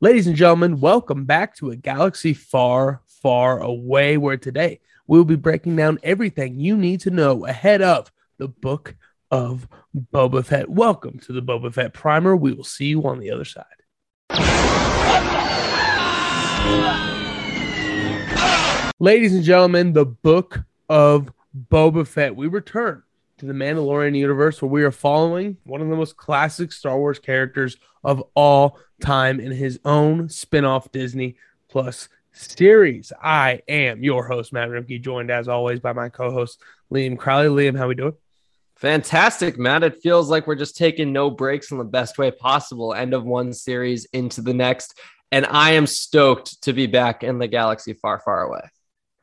[0.00, 4.78] Ladies and gentlemen, welcome back to a galaxy far, far away, where today
[5.08, 8.94] we'll be breaking down everything you need to know ahead of the book
[9.32, 9.66] of
[10.14, 10.70] Boba Fett.
[10.70, 12.36] Welcome to the Boba Fett Primer.
[12.36, 13.64] We will see you on the other side.
[19.00, 21.32] Ladies and gentlemen, the book of
[21.72, 22.36] Boba Fett.
[22.36, 23.02] We return
[23.38, 27.18] to the Mandalorian universe where we are following one of the most classic Star Wars
[27.18, 31.36] characters of all time in his own spin-off Disney
[31.68, 33.12] Plus series.
[33.22, 36.60] I am your host, Matt Roembke, joined as always by my co-host
[36.92, 37.48] Liam Crowley.
[37.48, 38.14] Liam, how we doing?
[38.76, 39.82] Fantastic, Matt.
[39.82, 42.94] It feels like we're just taking no breaks in the best way possible.
[42.94, 44.98] End of one series into the next.
[45.32, 48.70] And I am stoked to be back in the galaxy far, far away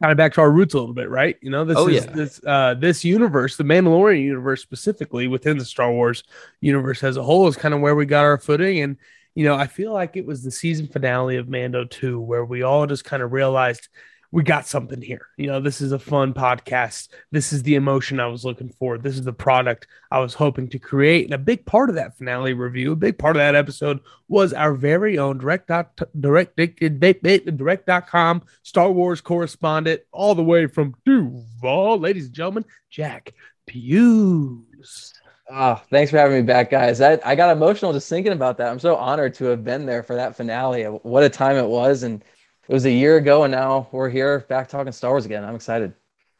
[0.02, 1.38] kind of back to our roots a little bit, right?
[1.42, 2.12] You know, this oh, is yeah.
[2.12, 6.23] this uh this universe, the Mandalorian universe specifically within the Star Wars
[6.62, 8.81] universe as a whole is kind of where we got our footing.
[8.81, 8.98] And,
[9.35, 12.63] you know, I feel like it was the season finale of Mando 2 where we
[12.63, 13.89] all just kind of realized
[14.31, 15.27] we got something here.
[15.38, 17.09] You know, this is a fun podcast.
[17.31, 18.97] This is the emotion I was looking for.
[18.97, 21.25] This is the product I was hoping to create.
[21.25, 24.52] And a big part of that finale review, a big part of that episode was
[24.52, 31.99] our very own direct dot, direct direct.com Star Wars correspondent all the way from Duval,
[31.99, 33.33] ladies and gentlemen, Jack
[33.67, 35.14] Hughes.
[35.50, 37.02] Oh, thanks for having me back, guys.
[37.02, 38.72] I, I got emotional just thinking about that.
[38.72, 40.86] I'm so honored to have been there for that finale.
[40.86, 42.04] What a time it was.
[42.04, 42.24] And
[42.68, 45.44] it was a year ago, and now we're here back talking Star Wars again.
[45.44, 45.94] I'm excited.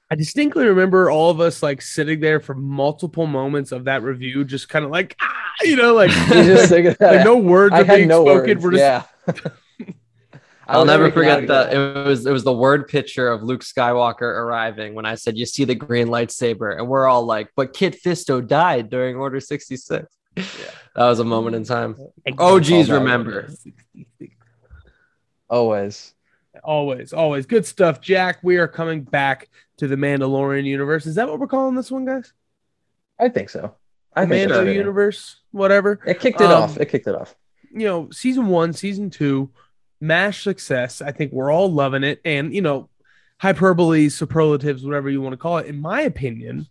[0.09, 4.44] I distinctly remember all of us like sitting there for multiple moments of that review,
[4.44, 8.08] just kind of like, ah, you know, like, just like no words I are being
[8.08, 8.59] no spoken.
[8.59, 8.64] Words.
[8.64, 9.08] We're just.
[9.45, 9.52] Yeah.
[10.67, 11.73] I'll never forget that.
[11.73, 15.45] It was it was the word picture of Luke Skywalker arriving when I said, "You
[15.45, 20.08] see the green lightsaber," and we're all like, "But Kit Fisto died during Order 66."
[20.36, 20.43] Yeah.
[20.95, 21.97] That was a moment in time.
[22.38, 23.49] Oh, geez, remember.
[25.49, 26.13] Always.
[26.63, 28.39] Always, always good stuff, Jack.
[28.41, 31.05] We are coming back to the Mandalorian universe.
[31.05, 32.33] Is that what we're calling this one, guys?
[33.20, 33.76] I think so.
[34.15, 35.99] I think Mando so, universe, whatever.
[36.05, 36.77] It kicked it um, off.
[36.77, 37.36] It kicked it off.
[37.71, 39.52] You know, season one, season two,
[40.00, 41.02] mash success.
[41.02, 42.89] I think we're all loving it, and you know,
[43.39, 45.67] hyperbole, superlatives, whatever you want to call it.
[45.67, 46.67] In my opinion,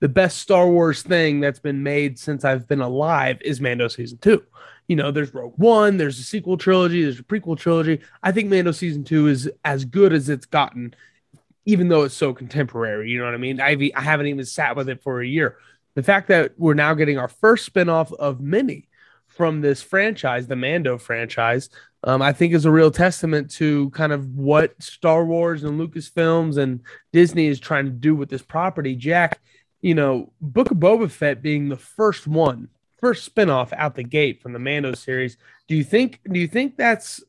[0.00, 4.18] the best Star Wars thing that's been made since I've been alive is Mando season
[4.18, 4.44] two
[4.88, 8.00] you know, there's Rogue One, there's a sequel trilogy, there's a prequel trilogy.
[8.22, 10.94] I think Mando season two is as good as it's gotten,
[11.64, 13.10] even though it's so contemporary.
[13.10, 13.60] You know what I mean?
[13.60, 15.56] I've, I haven't even sat with it for a year.
[15.94, 18.88] The fact that we're now getting our first spinoff of many
[19.36, 21.68] from this franchise, the Mando franchise,
[22.04, 26.56] um, I think is a real testament to kind of what Star Wars and Lucasfilms
[26.56, 26.80] and
[27.12, 28.96] Disney is trying to do with this property.
[28.96, 29.40] Jack,
[29.80, 34.42] you know, Book of Boba Fett being the first one first spinoff out the gate
[34.42, 35.36] from the Mando series.
[35.68, 37.22] Do you think do you think that's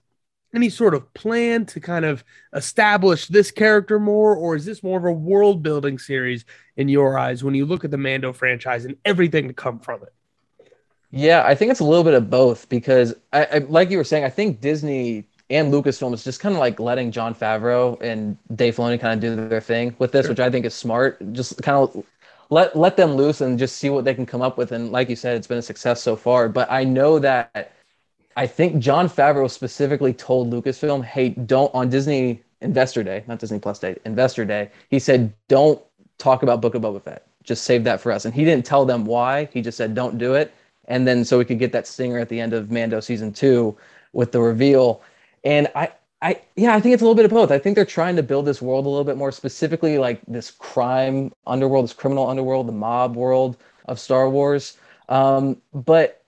[0.55, 2.23] any sort of plan to kind of
[2.53, 6.45] establish this character more, or is this more of a world building series
[6.77, 10.03] in your eyes when you look at the Mando franchise and everything to come from
[10.03, 10.13] it?
[11.11, 14.03] Yeah, I think it's a little bit of both because, I, I like you were
[14.03, 18.37] saying, I think Disney and Lucasfilm is just kind of like letting Jon Favreau and
[18.55, 20.31] Dave Filoni kind of do their thing with this, sure.
[20.31, 21.19] which I think is smart.
[21.31, 22.05] Just kind of
[22.49, 24.71] let let them loose and just see what they can come up with.
[24.73, 26.49] And like you said, it's been a success so far.
[26.49, 27.71] But I know that
[28.35, 33.59] I think Jon Favreau specifically told Lucasfilm, "Hey, don't on Disney Investor Day, not Disney
[33.59, 35.81] Plus Day, Investor Day." He said, "Don't
[36.17, 37.25] talk about Book of Boba Fett.
[37.43, 39.47] Just save that for us." And he didn't tell them why.
[39.53, 40.53] He just said, "Don't do it."
[40.87, 43.77] And then so we could get that stinger at the end of Mando season two
[44.13, 45.01] with the reveal.
[45.43, 47.51] And I I yeah, I think it's a little bit of both.
[47.51, 50.51] I think they're trying to build this world a little bit more specifically like this
[50.51, 54.77] crime underworld, this criminal underworld, the mob world of Star Wars.
[55.09, 56.23] Um, but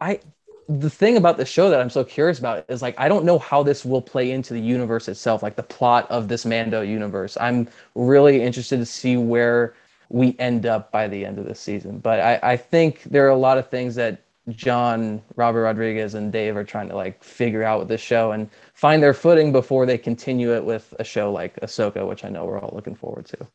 [0.00, 0.20] I
[0.68, 3.38] the thing about the show that I'm so curious about is like I don't know
[3.38, 7.36] how this will play into the universe itself, like the plot of this Mando universe.
[7.40, 9.74] I'm really interested to see where
[10.14, 11.98] we end up by the end of the season.
[11.98, 16.30] But I, I think there are a lot of things that Jon, Robert Rodriguez, and
[16.30, 19.86] Dave are trying to like figure out with this show and find their footing before
[19.86, 23.26] they continue it with a show like Ahsoka, which I know we're all looking forward
[23.26, 23.48] to.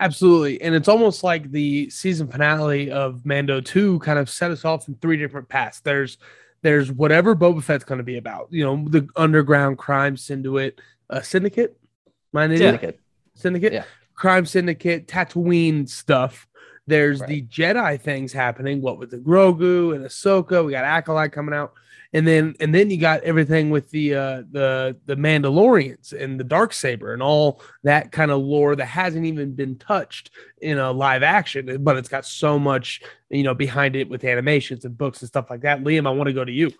[0.00, 0.62] Absolutely.
[0.62, 4.88] And it's almost like the season finale of Mando 2 kind of set us off
[4.88, 5.80] in three different paths.
[5.80, 6.16] There's
[6.62, 10.80] there's whatever Boba Fett's going to be about, you know, the underground crime syndicate,
[11.10, 11.76] uh, syndicate,
[12.32, 13.00] my name syndicate,
[13.34, 13.84] syndicate, yeah.
[14.14, 16.46] Crime syndicate, Tatooine stuff.
[16.86, 17.28] There's right.
[17.28, 18.80] the Jedi things happening.
[18.80, 21.74] What with the Grogu and Ahsoka, we got Acolyte coming out
[22.12, 26.44] and then and then you got everything with the uh the the Mandalorians and the
[26.44, 30.30] dark saber and all that kind of lore that hasn't even been touched
[30.60, 34.84] in a live action, but it's got so much you know behind it with animations
[34.84, 35.82] and books and stuff like that.
[35.82, 36.70] Liam, I want to go to you.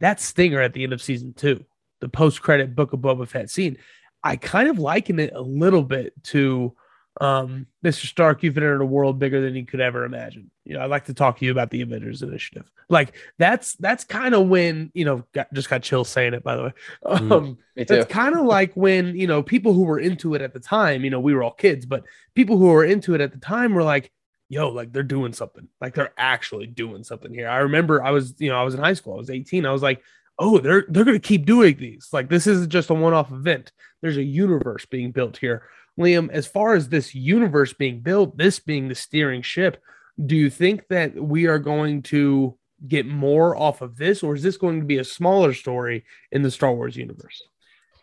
[0.00, 1.64] that stinger at the end of season two,
[2.00, 3.78] the post credit Book of Boba Fett scene,
[4.26, 6.74] I kind of liken it a little bit to
[7.20, 8.06] um, Mr.
[8.06, 10.50] Stark, you've entered a world bigger than you could ever imagine.
[10.64, 12.70] You know, I'd like to talk to you about the Avengers Initiative.
[12.88, 16.42] Like that's that's kind of when you know got, just got chills saying it.
[16.42, 16.72] By the way,
[17.04, 17.32] mm-hmm.
[17.32, 20.60] um, it's kind of like when you know people who were into it at the
[20.60, 21.04] time.
[21.04, 23.72] You know, we were all kids, but people who were into it at the time
[23.72, 24.12] were like,
[24.48, 25.68] "Yo, like they're doing something.
[25.80, 28.80] Like they're actually doing something here." I remember I was you know I was in
[28.80, 29.14] high school.
[29.14, 29.64] I was 18.
[29.64, 30.02] I was like,
[30.38, 32.08] "Oh, they're they're gonna keep doing these.
[32.12, 33.72] Like this isn't just a one off event.
[34.02, 35.62] There's a universe being built here."
[35.98, 39.82] Liam, as far as this universe being built, this being the steering ship,
[40.24, 42.56] do you think that we are going to
[42.86, 46.42] get more off of this, or is this going to be a smaller story in
[46.42, 47.42] the Star Wars universe?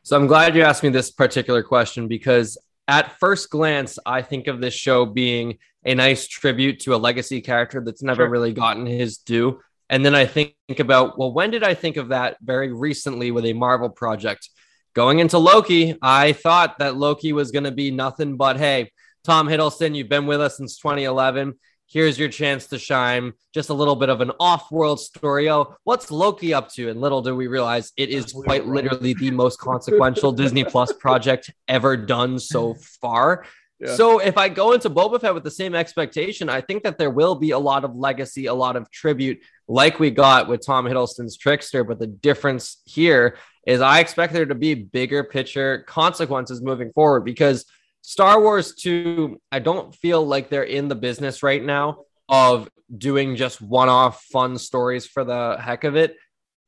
[0.01, 2.57] So I'm glad you asked me this particular question because
[2.87, 7.41] at first glance, I think of this show being a nice tribute to a legacy
[7.41, 8.29] character that's never sure.
[8.29, 9.61] really gotten his due.
[9.89, 12.37] And then I think about, well, when did I think of that?
[12.41, 14.49] Very recently with a Marvel project
[14.93, 18.91] going into Loki, I thought that Loki was going to be nothing but, hey,
[19.23, 21.53] Tom Hiddleston, you've been with us since 2011.
[21.87, 23.33] Here's your chance to shine.
[23.53, 25.49] Just a little bit of an off world story.
[25.49, 26.89] Oh, what's Loki up to?
[26.89, 31.51] And little do we realize it is quite literally the most consequential Disney Plus project
[31.67, 33.45] ever done so far.
[33.87, 37.09] So if I go into Boba Fett with the same expectation, I think that there
[37.09, 40.85] will be a lot of legacy, a lot of tribute, like we got with Tom
[40.85, 41.83] Hiddleston's Trickster.
[41.83, 47.21] But the difference here is I expect there to be bigger picture consequences moving forward
[47.21, 47.65] because
[48.01, 53.35] Star Wars 2, I don't feel like they're in the business right now of doing
[53.35, 56.17] just one off fun stories for the heck of it.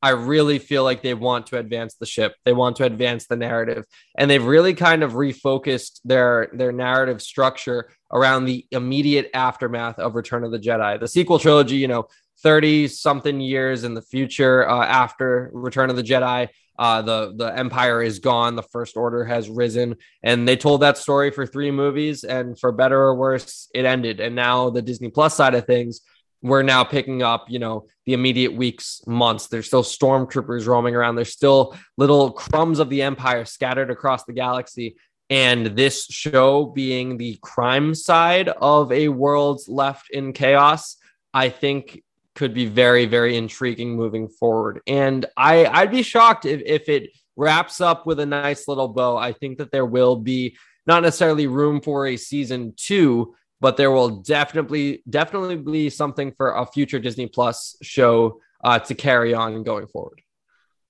[0.05, 2.35] I really feel like they want to advance the ship.
[2.45, 3.85] They want to advance the narrative.
[4.15, 10.13] And they've really kind of refocused their their narrative structure around the immediate aftermath of
[10.13, 10.99] Return of the Jedi.
[10.99, 12.05] The sequel trilogy, you know,
[12.43, 17.57] 30 something years in the future uh, after Return of the Jedi, uh, the the
[17.57, 21.71] empire is gone the first order has risen and they told that story for three
[21.71, 25.65] movies and for better or worse it ended and now the disney plus side of
[25.65, 26.01] things
[26.47, 31.15] we're now picking up you know the immediate weeks months there's still stormtroopers roaming around
[31.15, 34.95] there's still little crumbs of the empire scattered across the galaxy
[35.29, 40.97] and this show being the crime side of a world left in chaos
[41.33, 42.01] i think
[42.35, 44.81] could be very, very intriguing moving forward.
[44.85, 49.17] And I, I'd be shocked if, if it wraps up with a nice little bow.
[49.17, 53.89] I think that there will be not necessarily room for a season two, but there
[53.89, 59.63] will definitely, definitely be something for a future Disney Plus show uh, to carry on
[59.63, 60.21] going forward.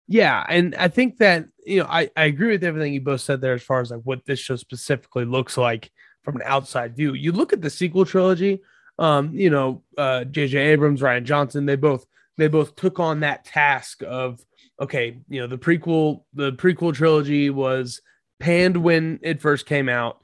[0.10, 3.40] Yeah, and I think that you know I, I agree with everything you both said
[3.40, 5.90] there as far as like what this show specifically looks like
[6.22, 7.14] from an outside view.
[7.14, 8.62] You look at the sequel trilogy,
[9.00, 10.60] um, you know, uh, J.J.
[10.60, 12.06] Abrams, Rian Johnson, they both
[12.38, 14.42] they both took on that task of
[14.82, 18.02] okay, you know, the prequel the prequel trilogy was
[18.42, 20.20] panned when it first came out,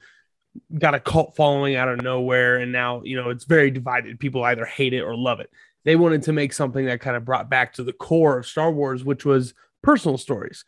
[0.78, 4.20] got a cult following out of nowhere, and now you know it's very divided.
[4.20, 5.50] People either hate it or love it.
[5.84, 8.70] They wanted to make something that kind of brought back to the core of Star
[8.70, 10.64] Wars, which was personal stories.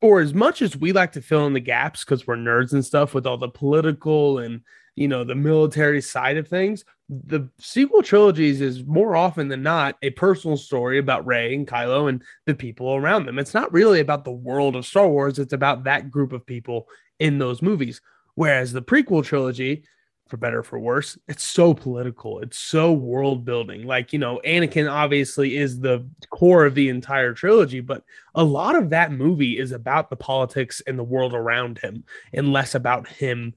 [0.00, 2.84] For as much as we like to fill in the gaps because we're nerds and
[2.84, 4.60] stuff with all the political and
[4.94, 9.96] you know the military side of things the sequel trilogies is more often than not
[10.02, 13.38] a personal story about Rey and Kylo and the people around them.
[13.38, 16.88] It's not really about the world of Star Wars, it's about that group of people
[17.20, 18.00] in those movies.
[18.36, 19.84] Whereas the prequel trilogy,
[20.28, 23.86] for better for worse, it's so political, it's so world building.
[23.86, 28.76] Like, you know, Anakin obviously is the core of the entire trilogy, but a lot
[28.76, 33.08] of that movie is about the politics and the world around him and less about
[33.08, 33.54] him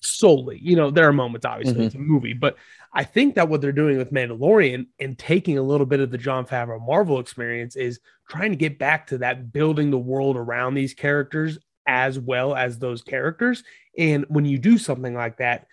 [0.00, 0.58] solely.
[0.60, 1.82] You know, there are moments, obviously, mm-hmm.
[1.84, 2.56] it's a movie, but
[2.92, 6.18] I think that what they're doing with Mandalorian and taking a little bit of the
[6.18, 10.74] Jon Favreau Marvel experience is trying to get back to that building the world around
[10.74, 13.62] these characters as well as those characters.
[13.98, 15.66] And when you do something like that,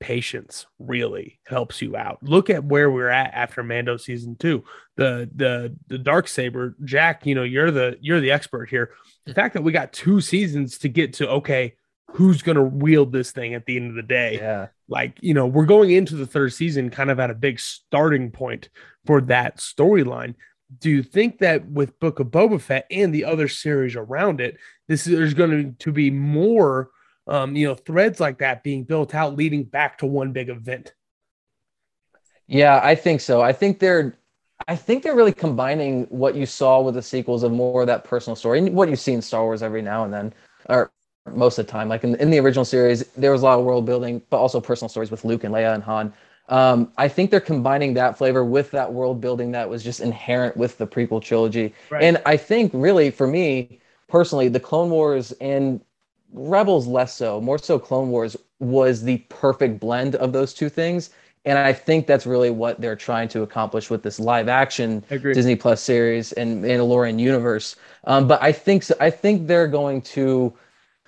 [0.00, 2.18] patience really helps you out.
[2.22, 4.64] Look at where we're at after Mando season two.
[4.96, 7.24] The the the dark saber, Jack.
[7.24, 8.90] You know, you're the you're the expert here.
[9.26, 11.76] The fact that we got two seasons to get to okay,
[12.12, 14.36] who's going to wield this thing at the end of the day.
[14.36, 14.68] Yeah.
[14.88, 18.30] Like, you know, we're going into the third season kind of at a big starting
[18.30, 18.68] point
[19.06, 20.34] for that storyline.
[20.78, 24.58] Do you think that with Book of Boba Fett and the other series around it,
[24.88, 26.90] this is, there's going to be more,
[27.26, 30.94] um, you know, threads like that being built out, leading back to one big event?
[32.46, 33.40] Yeah, I think so.
[33.40, 34.16] I think they're
[34.68, 38.04] I think they're really combining what you saw with the sequels of more of that
[38.04, 40.32] personal story and what you see in Star Wars every now and then,
[40.68, 40.92] or
[41.30, 41.88] most of the time.
[41.88, 44.60] Like in, in the original series, there was a lot of world building, but also
[44.60, 46.12] personal stories with Luke and Leia and Han.
[46.48, 50.56] Um, I think they're combining that flavor with that world building that was just inherent
[50.56, 51.72] with the prequel trilogy.
[51.90, 52.02] Right.
[52.02, 55.80] And I think, really, for me personally, the Clone Wars and
[56.32, 61.10] Rebels less so, more so Clone Wars was the perfect blend of those two things.
[61.44, 65.56] And I think that's really what they're trying to accomplish with this live action Disney
[65.56, 67.76] Plus series and Mandalorian universe.
[68.04, 70.52] Um, but I think I think they're going to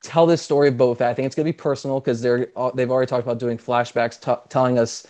[0.02, 1.10] tell this story of Boba Fett.
[1.10, 3.56] I think it's going to be personal because they're uh, they've already talked about doing
[3.56, 5.06] flashbacks, t- telling us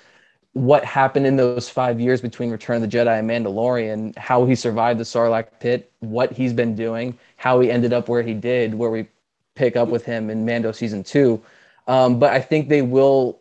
[0.55, 4.55] what happened in those five years between Return of the Jedi and Mandalorian, how he
[4.55, 8.73] survived the Sarlacc pit, what he's been doing, how he ended up where he did,
[8.73, 9.07] where we
[9.57, 11.43] pick up with him in Mando season two.
[11.89, 13.41] Um, but I think they will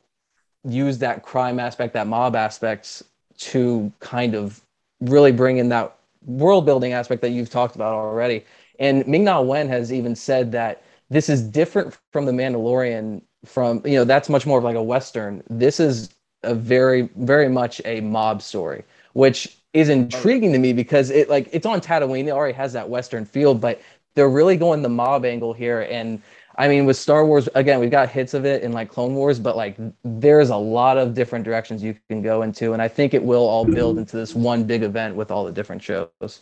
[0.67, 3.03] use that crime aspect, that mob aspects
[3.38, 4.62] to kind of
[5.01, 8.43] really bring in that world building aspect that you've talked about already.
[8.79, 13.22] And Ming Na Wen has even said that this is different from the Mandalorian.
[13.46, 15.43] From you know, that's much more of like a western.
[15.50, 16.10] This is
[16.44, 18.84] a very, very much a mob story,
[19.14, 22.28] which is intriguing to me because it like it's on Tatooine.
[22.28, 23.82] It already has that western feel, but
[24.16, 25.82] they're really going the mob angle here.
[25.90, 26.22] And
[26.56, 29.40] I mean, with Star Wars, again, we've got hits of it in like Clone Wars,
[29.40, 33.14] but like there's a lot of different directions you can go into, and I think
[33.14, 36.42] it will all build into this one big event with all the different shows.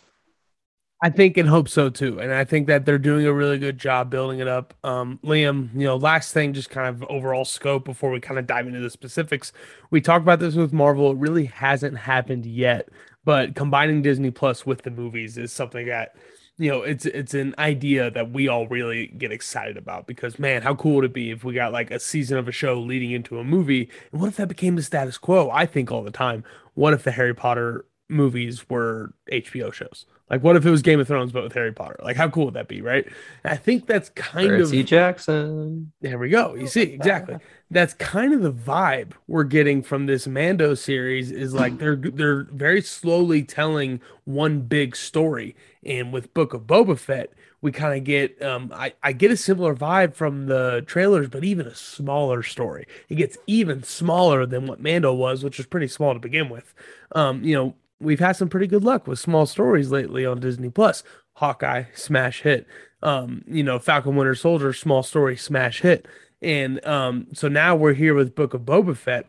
[1.04, 2.20] I think and hope so too.
[2.20, 4.72] And I think that they're doing a really good job building it up.
[4.84, 8.46] Um, Liam, you know, last thing, just kind of overall scope before we kind of
[8.46, 9.52] dive into the specifics.
[9.90, 11.10] We talked about this with Marvel.
[11.10, 12.88] It really hasn't happened yet,
[13.24, 16.14] but combining Disney Plus with the movies is something that,
[16.56, 20.62] you know, it's it's an idea that we all really get excited about because man,
[20.62, 23.10] how cool would it be if we got like a season of a show leading
[23.10, 23.90] into a movie?
[24.12, 25.50] And what if that became the status quo?
[25.50, 26.44] I think all the time.
[26.74, 30.06] What if the Harry Potter movies were HBO shows?
[30.30, 32.00] Like, what if it was Game of Thrones but with Harry Potter?
[32.02, 33.06] Like, how cool would that be, right?
[33.44, 35.92] I think that's kind Percy of Jackson.
[36.00, 36.54] There we go.
[36.54, 37.36] You see, exactly.
[37.70, 41.30] That's kind of the vibe we're getting from this Mando series.
[41.30, 46.98] Is like they're they're very slowly telling one big story, and with Book of Boba
[46.98, 51.28] Fett, we kind of get um I, I get a similar vibe from the trailers,
[51.28, 52.86] but even a smaller story.
[53.08, 56.74] It gets even smaller than what Mando was, which was pretty small to begin with.
[57.14, 60.70] Um, you know, we've had some pretty good luck with small stories lately on Disney
[60.70, 61.02] Plus.
[61.34, 62.66] Hawkeye, smash hit.
[63.02, 66.06] Um, you know, Falcon Winter Soldier, small story, smash hit.
[66.40, 69.26] And um, so now we're here with Book of Boba Fett.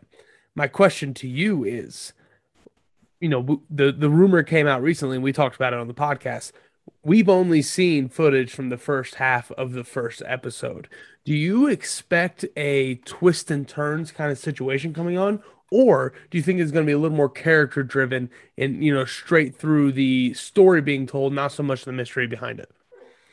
[0.55, 2.13] My question to you is,
[3.19, 5.93] you know, the the rumor came out recently, and we talked about it on the
[5.93, 6.51] podcast.
[7.03, 10.89] We've only seen footage from the first half of the first episode.
[11.23, 15.41] Do you expect a twist and turns kind of situation coming on,
[15.73, 18.93] or do you think it's going to be a little more character driven and you
[18.93, 22.71] know straight through the story being told not so much the mystery behind it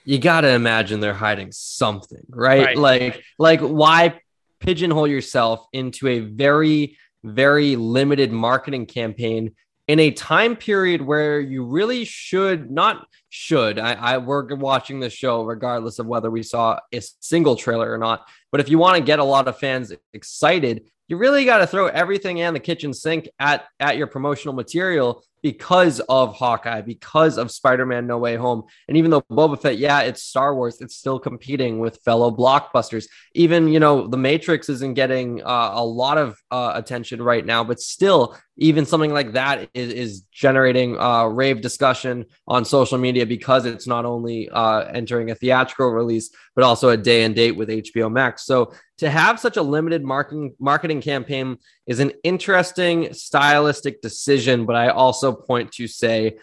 [0.04, 2.64] you got to imagine they're hiding something right?
[2.64, 4.18] right like like why
[4.58, 9.54] pigeonhole yourself into a very very limited marketing campaign
[9.86, 15.10] in a time period where you really should not should I, I we're watching the
[15.10, 18.96] show regardless of whether we saw a single trailer or not but if you want
[18.96, 22.60] to get a lot of fans excited you really got to throw everything in the
[22.60, 28.36] kitchen sink at at your promotional material because of Hawkeye, because of Spider-Man No Way
[28.36, 28.64] Home.
[28.88, 33.06] And even though Boba Fett, yeah, it's Star Wars, it's still competing with fellow blockbusters.
[33.34, 37.64] Even, you know, The Matrix isn't getting uh, a lot of uh, attention right now,
[37.64, 43.24] but still, even something like that is, is generating uh, rave discussion on social media
[43.24, 47.52] because it's not only uh, entering a theatrical release, but also a day and date
[47.52, 48.44] with HBO Max.
[48.44, 51.56] So to have such a limited marketing marketing campaign
[51.86, 56.38] is an interesting stylistic decision, but I also point to say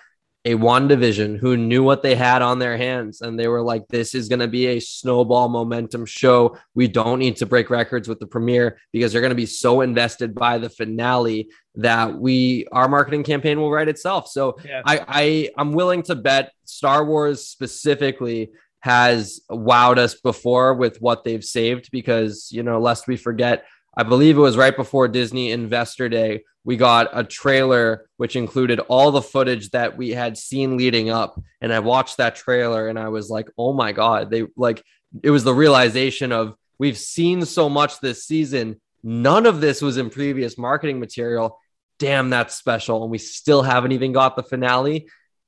[0.47, 4.15] a WandaVision who knew what they had on their hands and they were like, this
[4.15, 6.57] is going to be a snowball momentum show.
[6.73, 9.81] We don't need to break records with the premiere because they're going to be so
[9.81, 14.29] invested by the finale that we our marketing campaign will write itself.
[14.29, 14.81] So yeah.
[14.85, 21.25] I, I I'm willing to bet Star Wars specifically has wowed us before with what
[21.25, 23.65] they've saved because you know lest we forget
[23.99, 26.43] I believe it was right before Disney Investor Day.
[26.63, 31.41] We got a trailer which included all the footage that we had seen leading up.
[31.61, 34.29] And I watched that trailer and I was like, oh my God.
[34.29, 34.83] They like,
[35.23, 38.79] it was the realization of we've seen so much this season.
[39.01, 41.57] None of this was in previous marketing material.
[41.97, 43.01] Damn, that's special.
[43.01, 45.07] And we still haven't even got the finale.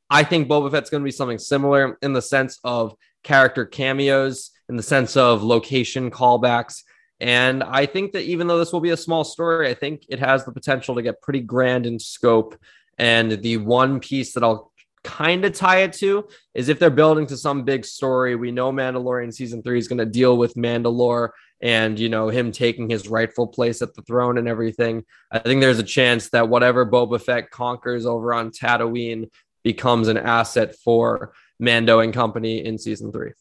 [0.09, 4.49] I think Boba Fett's going to be something similar in the sense of character cameos,
[4.69, 6.81] in the sense of location callbacks
[7.19, 10.19] and I think that even though this will be a small story, I think it
[10.19, 12.57] has the potential to get pretty grand in scope.
[12.97, 14.71] And the one piece that I'll
[15.03, 18.71] kind of tie it to is if they're building to some big story, we know
[18.71, 21.29] Mandalorian season three is going to deal with Mandalore
[21.61, 25.03] and you know him taking his rightful place at the throne and everything.
[25.31, 29.29] I think there's a chance that whatever Boba Fett conquers over on Tatooine
[29.63, 33.31] becomes an asset for Mando and company in season three.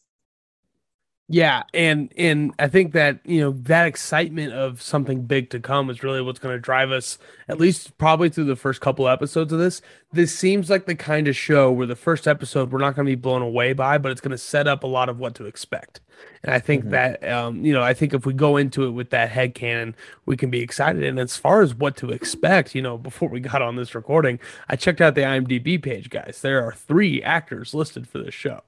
[1.31, 5.91] Yeah, and and I think that you know that excitement of something big to come
[5.91, 9.53] is really what's going to drive us at least probably through the first couple episodes
[9.53, 9.79] of this.
[10.11, 13.11] This seems like the kind of show where the first episode we're not going to
[13.11, 15.45] be blown away by, but it's going to set up a lot of what to
[15.45, 16.01] expect.
[16.41, 16.91] And I think mm-hmm.
[16.93, 19.95] that um, you know I think if we go into it with that head canon,
[20.25, 21.03] we can be excited.
[21.03, 24.39] And as far as what to expect, you know, before we got on this recording,
[24.67, 26.39] I checked out the IMDb page, guys.
[26.41, 28.61] There are three actors listed for this show.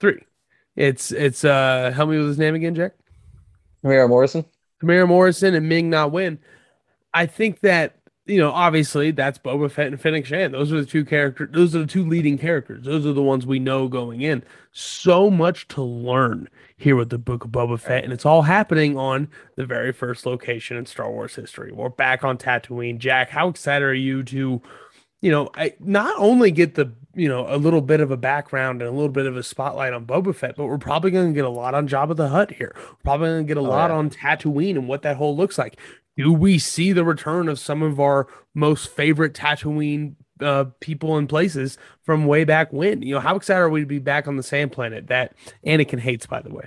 [0.00, 0.24] Three.
[0.76, 2.92] It's it's uh help me with his name again, Jack.
[3.84, 4.44] Temuera Morrison.
[4.82, 6.38] Temuera Morrison and Ming Na Wen.
[7.12, 10.54] I think that you know, obviously that's Boba Fett and Fennec Shand.
[10.54, 11.50] Those are the two characters.
[11.52, 12.84] Those are the two leading characters.
[12.84, 14.42] Those are the ones we know going in.
[14.72, 18.96] So much to learn here with the Book of Boba Fett, and it's all happening
[18.96, 21.70] on the very first location in Star Wars history.
[21.70, 22.98] We're back on Tatooine.
[22.98, 24.62] Jack, how excited are you to,
[25.20, 28.82] you know, I, not only get the you know, a little bit of a background
[28.82, 31.34] and a little bit of a spotlight on Boba Fett, but we're probably going to
[31.34, 32.74] get a lot on Jabba the Hutt here.
[32.76, 33.96] We're probably going to get a oh, lot yeah.
[33.96, 35.78] on Tatooine and what that whole looks like.
[36.16, 41.28] Do we see the return of some of our most favorite Tatooine uh, people and
[41.28, 43.02] places from way back when?
[43.02, 45.34] You know, how excited are we to be back on the sand planet that
[45.66, 46.64] Anakin hates, by the way?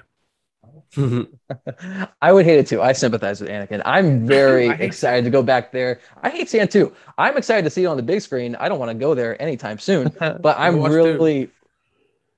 [2.21, 2.81] I would hate it too.
[2.81, 3.81] I sympathize with Anakin.
[3.85, 5.99] I'm very excited to go back there.
[6.23, 6.93] I hate sand too.
[7.17, 8.55] I'm excited to see it on the big screen.
[8.55, 11.49] I don't want to go there anytime soon, but I'm really.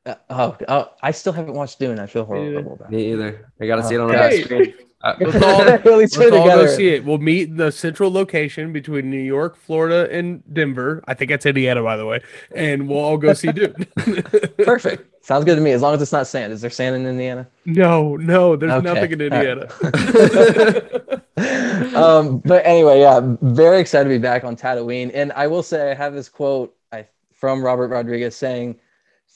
[0.05, 1.99] Uh, oh, oh, I still haven't watched Dune.
[1.99, 2.95] I feel horrible about it.
[2.95, 3.51] Me either.
[3.61, 4.73] I got to see it on the big screen.
[5.01, 7.05] Uh, let's all, let's all go see it.
[7.05, 11.01] We'll meet in the central location between New York, Florida, and Denver.
[11.07, 12.21] I think that's Indiana, by the way.
[12.53, 13.73] And we'll all go see Dune.
[14.57, 15.23] Perfect.
[15.23, 15.71] Sounds good to me.
[15.71, 16.51] As long as it's not sand.
[16.51, 17.47] Is there sand in Indiana?
[17.65, 18.57] No, no.
[18.57, 18.93] There's okay.
[18.93, 19.69] nothing in Indiana.
[21.37, 21.95] Right.
[21.95, 25.11] um, but anyway, yeah, very excited to be back on Tatooine.
[25.13, 28.77] And I will say, I have this quote I, from Robert Rodriguez saying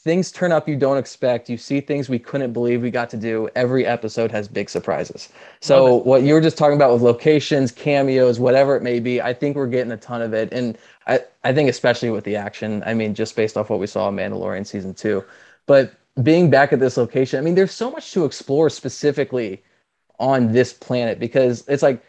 [0.03, 1.49] things turn up you don't expect.
[1.49, 3.47] You see things we couldn't believe we got to do.
[3.55, 5.29] Every episode has big surprises.
[5.61, 9.33] So what you were just talking about with locations, cameos, whatever it may be, I
[9.33, 10.51] think we're getting a ton of it.
[10.51, 13.87] And I, I think especially with the action, I mean, just based off what we
[13.87, 15.23] saw in Mandalorian season two.
[15.67, 19.63] But being back at this location, I mean, there's so much to explore specifically
[20.19, 22.03] on this planet because it's like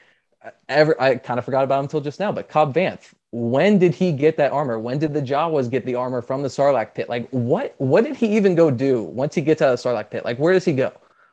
[0.44, 3.80] uh, ever I kind of forgot about him until just now, but Cobb Vanth, when
[3.80, 4.78] did he get that armor?
[4.78, 7.08] When did the Jawas get the armor from the Sarlacc pit?
[7.08, 10.08] Like what what did he even go do once he gets out of the Sarlacc
[10.08, 10.24] pit?
[10.24, 10.92] Like where does he go?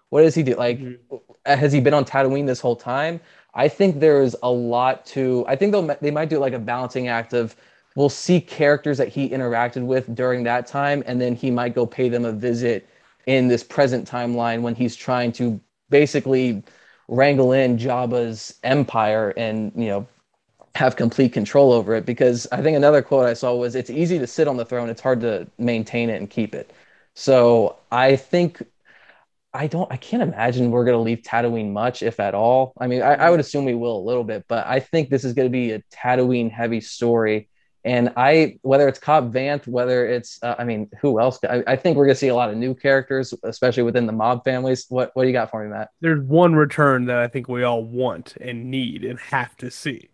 [0.10, 0.56] What does he do?
[0.56, 1.16] Like mm-hmm.
[1.46, 3.22] has he been on Tatooine this whole time?
[3.54, 6.60] I think there is a lot to I think they'll they might do like a
[6.60, 7.56] balancing act of
[7.96, 11.86] we'll see characters that he interacted with during that time and then he might go
[11.86, 12.90] pay them a visit
[13.28, 15.62] in this present timeline when he's trying to
[15.92, 16.64] basically
[17.08, 20.08] wrangle in Jabba's empire and you know
[20.76, 24.18] have complete control over it because I think another quote I saw was it's easy
[24.20, 26.72] to sit on the throne, it's hard to maintain it and keep it.
[27.14, 28.64] So I think
[29.54, 32.74] I don't I can't imagine we're gonna leave Tatooine much, if at all.
[32.80, 35.26] I mean, I, I would assume we will a little bit, but I think this
[35.26, 37.50] is gonna be a Tatooine heavy story.
[37.84, 41.40] And I, whether it's Cobb Vanth, whether it's, uh, I mean, who else?
[41.44, 44.14] I, I, think we're going to see a lot of new characters, especially within the
[44.14, 44.86] mob families.
[44.90, 45.90] What What do you got for me, Matt?
[46.00, 50.11] There's one return that I think we all want and need and have to see.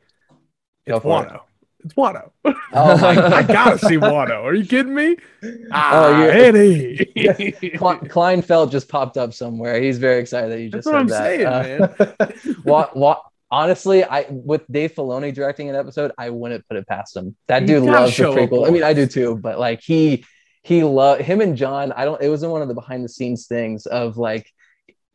[0.88, 1.36] It's Watto.
[1.36, 1.41] It.
[1.86, 2.32] It's Watto.
[2.45, 3.38] Oh my!
[3.38, 4.43] I gotta see Watto.
[4.43, 5.17] Are you kidding me?
[5.71, 6.97] Ah, oh, Eddie.
[7.76, 9.80] Kleinfeld just popped up somewhere.
[9.80, 11.97] He's very excited that you just That's said that.
[12.00, 12.56] Saying, uh, man.
[12.63, 12.95] what?
[12.95, 13.23] What?
[13.52, 17.36] Honestly, I with Dave Filoni directing an episode, I wouldn't put it past him.
[17.47, 18.67] That dude loves the prequel.
[18.67, 20.26] I mean, I do too, but like he
[20.63, 21.91] he love him and Jon.
[21.91, 22.21] I don't.
[22.21, 24.52] It was in one of the behind the scenes things of like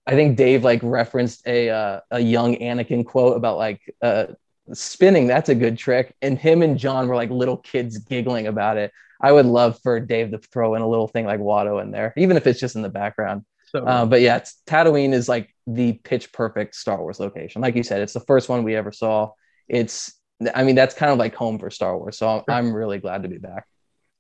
[0.07, 4.27] I think Dave like referenced a uh, a young Anakin quote about like uh,
[4.73, 6.15] spinning that's a good trick.
[6.23, 8.93] And him and john were like little kids giggling about it.
[9.21, 12.13] I would love for dave to throw in a little thing like watto in there
[12.17, 13.45] even if it's just in the background.
[13.67, 17.63] So, uh, but yeah tatooine is like the pitch perfect star wars location.
[17.63, 19.31] Like you said it's the first one we ever saw.
[19.69, 20.13] It's
[20.55, 22.19] i mean that's kind of like home for star wars.
[22.19, 23.67] So i'm, I'm really glad to be back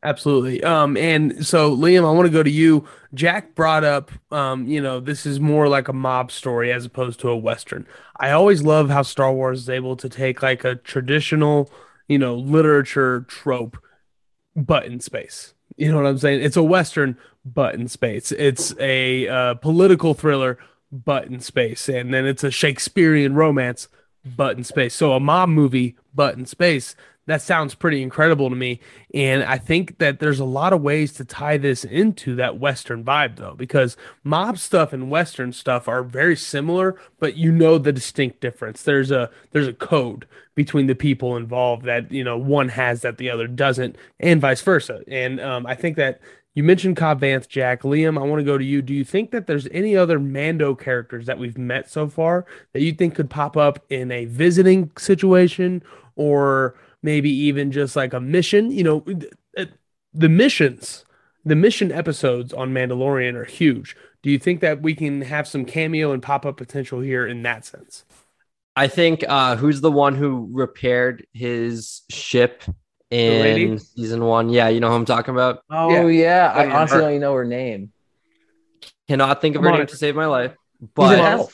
[0.04, 0.62] Absolutely.
[0.64, 2.86] Um, and so Liam, I want to go to you.
[3.14, 7.20] Jack brought up, um, you know, this is more like a mob story as opposed
[7.20, 7.86] to a western.
[8.18, 11.70] I always love how Star Wars is able to take like a traditional,
[12.08, 13.78] you know, literature trope,
[14.56, 15.54] but in space.
[15.76, 16.42] You know what I'm saying?
[16.42, 18.32] It's a western, but in space.
[18.32, 20.58] It's a uh, political thriller,
[20.90, 23.88] but in space, and then it's a Shakespearean romance,
[24.24, 24.94] but in space.
[24.94, 26.94] So a mob movie, but in space
[27.26, 28.80] that sounds pretty incredible to me.
[29.14, 33.04] And I think that there's a lot of ways to tie this into that Western
[33.04, 37.92] vibe, though, because mob stuff and Western stuff are very similar, but you know the
[37.92, 38.82] distinct difference.
[38.82, 43.18] There's a there's a code between the people involved that you know one has that
[43.18, 45.02] the other doesn't, and vice versa.
[45.06, 46.20] And um, I think that
[46.54, 47.82] you mentioned Cobb Vanth, Jack.
[47.82, 48.82] Liam, I want to go to you.
[48.82, 52.82] Do you think that there's any other Mando characters that we've met so far that
[52.82, 55.82] you think could pop up in a visiting situation
[56.14, 58.70] or maybe even just like a mission?
[58.70, 59.04] You know,
[60.14, 61.04] the missions,
[61.44, 63.96] the mission episodes on Mandalorian are huge.
[64.22, 67.42] Do you think that we can have some cameo and pop up potential here in
[67.42, 68.04] that sense?
[68.74, 72.62] I think uh, who's the one who repaired his ship
[73.12, 74.48] in season one.
[74.48, 75.62] Yeah, you know who I'm talking about.
[75.70, 76.52] Oh yeah, yeah.
[76.54, 77.92] I honestly don't even know her name.
[79.08, 80.56] Cannot think of her name to save my life.
[80.94, 81.50] But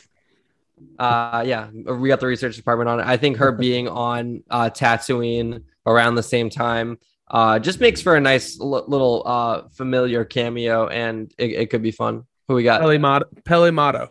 [0.99, 3.07] uh, yeah, we got the research department on it.
[3.07, 6.99] I think her being on uh, Tatooine around the same time
[7.31, 11.83] uh, just makes for a nice l- little uh, familiar cameo, and it, it, could
[11.83, 12.25] be fun.
[12.49, 12.81] Who we got?
[12.81, 13.27] Peli Motto.
[13.45, 14.11] Peli Motto.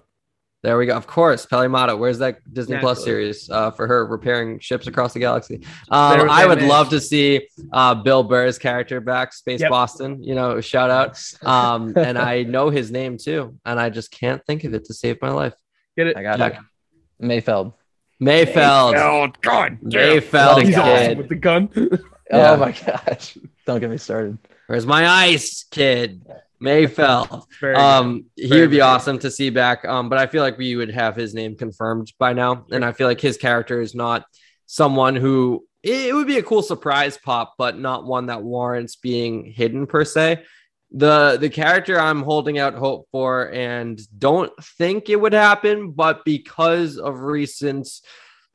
[0.63, 0.95] There we go.
[0.95, 1.95] Of course, Peli Motto.
[1.95, 2.93] Where's that Disney Naturally.
[2.95, 5.63] Plus series uh, for her repairing ships across the galaxy?
[5.89, 9.69] Um, I would love to see uh, Bill Burr's character back, Space yep.
[9.69, 10.23] Boston.
[10.23, 11.21] You know, shout out.
[11.47, 14.93] Um, and I know his name too, and I just can't think of it to
[14.93, 15.53] save my life.
[15.97, 16.15] Get it?
[16.17, 16.53] I got Jack.
[16.53, 17.25] it.
[17.25, 17.73] Mayfeld.
[18.21, 18.93] Mayfeld.
[18.93, 19.41] Mayfeld.
[19.41, 21.17] God, Mayfeld He's kid.
[21.17, 21.69] with the gun.
[21.75, 21.97] yeah.
[22.29, 23.37] Oh my gosh!
[23.65, 24.37] Don't get me started.
[24.67, 26.25] Where's my ice, kid?
[26.61, 27.45] Mayfeld.
[27.75, 29.85] Um, he would be awesome to see back.
[29.85, 32.91] Um, but I feel like we would have his name confirmed by now, and I
[32.91, 34.25] feel like his character is not
[34.65, 39.45] someone who it would be a cool surprise pop, but not one that warrants being
[39.45, 40.43] hidden per se.
[40.91, 46.23] The the character I'm holding out hope for, and don't think it would happen, but
[46.23, 47.89] because of recent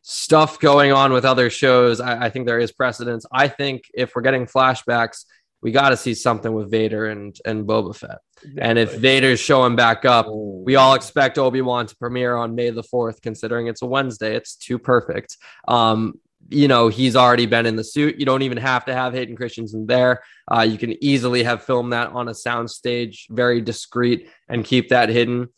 [0.00, 3.26] stuff going on with other shows, I, I think there is precedence.
[3.30, 5.24] I think if we're getting flashbacks
[5.62, 8.18] we got to see something with Vader and and Boba Fett.
[8.42, 8.62] Exactly.
[8.62, 12.70] And if Vader's showing back up, we all expect Obi Wan to premiere on May
[12.70, 13.22] the fourth.
[13.22, 15.36] Considering it's a Wednesday, it's too perfect.
[15.68, 16.14] Um,
[16.48, 18.18] you know he's already been in the suit.
[18.18, 20.22] You don't even have to have Hayden Christensen there.
[20.50, 25.08] Uh, you can easily have filmed that on a soundstage, very discreet, and keep that
[25.08, 25.48] hidden.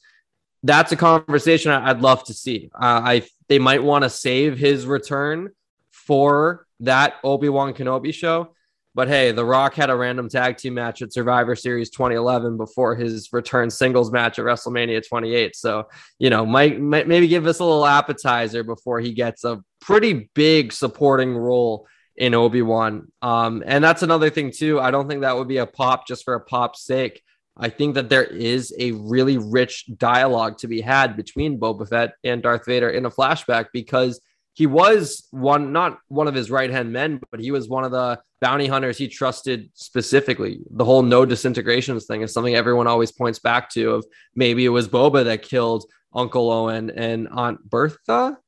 [0.62, 2.70] That's a conversation I'd love to see.
[2.75, 5.51] Uh, I they might want to save his return
[5.90, 8.55] for that Obi Wan Kenobi show
[8.95, 12.95] but hey, The Rock had a random tag team match at Survivor Series 2011 before
[12.95, 15.57] his return singles match at WrestleMania 28.
[15.57, 19.63] So, you know, might, might maybe give us a little appetizer before he gets a
[19.81, 23.11] pretty big supporting role in Obi Wan.
[23.21, 24.79] Um, and that's another thing too.
[24.79, 27.21] I don't think that would be a pop just for a pop's sake.
[27.57, 32.15] I think that there is a really rich dialogue to be had between Boba Fett
[32.25, 34.21] and Darth Vader in a flashback because
[34.55, 37.90] he was one not one of his right hand men, but he was one of
[37.90, 40.61] the bounty hunters he trusted specifically.
[40.71, 43.90] The whole no disintegrations thing is something everyone always points back to.
[43.90, 48.38] Of maybe it was Boba that killed Uncle Owen and Aunt Bertha.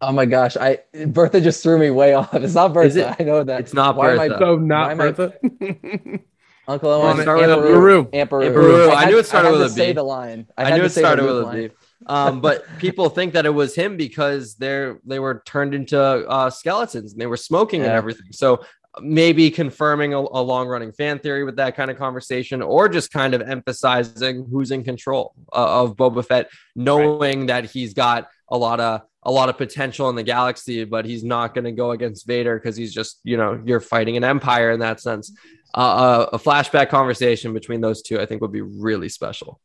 [0.00, 2.34] Oh my gosh, I Bertha just threw me way off.
[2.34, 3.10] It's not Bertha.
[3.10, 3.60] It, I know that.
[3.60, 4.34] It's not Why Bertha.
[4.34, 5.34] I, so not Bertha.
[6.68, 7.20] Uncle Owen.
[7.20, 8.08] Start with a Beru.
[8.14, 8.88] Aunt Beru.
[8.88, 9.74] I, I, knew it started I with a B.
[9.74, 10.46] Say the line.
[10.56, 11.74] I, I knew it started with a B
[12.06, 16.50] um, but people think that it was him because they're they were turned into uh,
[16.50, 17.88] skeletons and they were smoking yeah.
[17.88, 18.32] and everything.
[18.32, 18.64] So
[19.00, 23.12] maybe confirming a, a long running fan theory with that kind of conversation, or just
[23.12, 27.46] kind of emphasizing who's in control uh, of Boba Fett, knowing right.
[27.48, 31.22] that he's got a lot of a lot of potential in the galaxy, but he's
[31.22, 34.70] not going to go against Vader because he's just you know you're fighting an empire
[34.70, 35.32] in that sense.
[35.74, 39.58] Uh, uh, a flashback conversation between those two, I think, would be really special.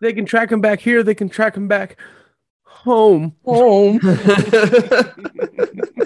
[0.00, 1.02] They can track him back here.
[1.02, 1.96] They can track him back
[2.86, 3.34] home.
[3.44, 3.98] Home.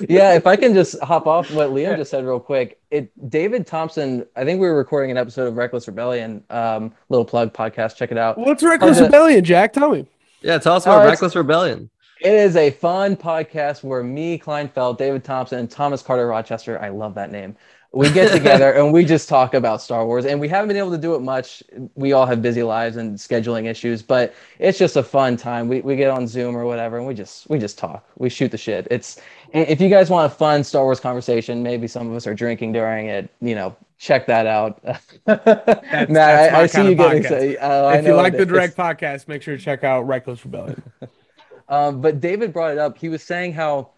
[0.08, 2.80] yeah, if I can just hop off what Liam just said real quick.
[2.90, 7.26] It David Thompson, I think we were recording an episode of Reckless Rebellion, um, little
[7.26, 7.96] plug podcast.
[7.96, 8.38] Check it out.
[8.38, 9.74] What's Reckless Rebellion, Jack?
[9.74, 10.06] Tell me.
[10.40, 11.90] Yeah, tell us about uh, Reckless Rebellion.
[12.22, 16.88] It is a fun podcast where me, Kleinfeld, David Thompson, and Thomas Carter Rochester, I
[16.88, 17.56] love that name,
[17.92, 20.24] we get together and we just talk about Star Wars.
[20.24, 21.62] And we haven't been able to do it much.
[21.94, 25.68] We all have busy lives and scheduling issues, but it's just a fun time.
[25.68, 28.08] We, we get on Zoom or whatever, and we just we just talk.
[28.16, 28.86] We shoot the shit.
[28.90, 29.20] It's
[29.52, 32.72] if you guys want a fun Star Wars conversation, maybe some of us are drinking
[32.72, 33.28] during it.
[33.40, 34.80] You know, check that out.
[34.84, 37.56] that's, Matt, that's I, I, see you getting excited.
[37.58, 40.82] Uh, if you like the direct podcast, make sure to check out Reckless Rebellion.
[41.68, 42.96] um, but David brought it up.
[42.96, 43.90] He was saying how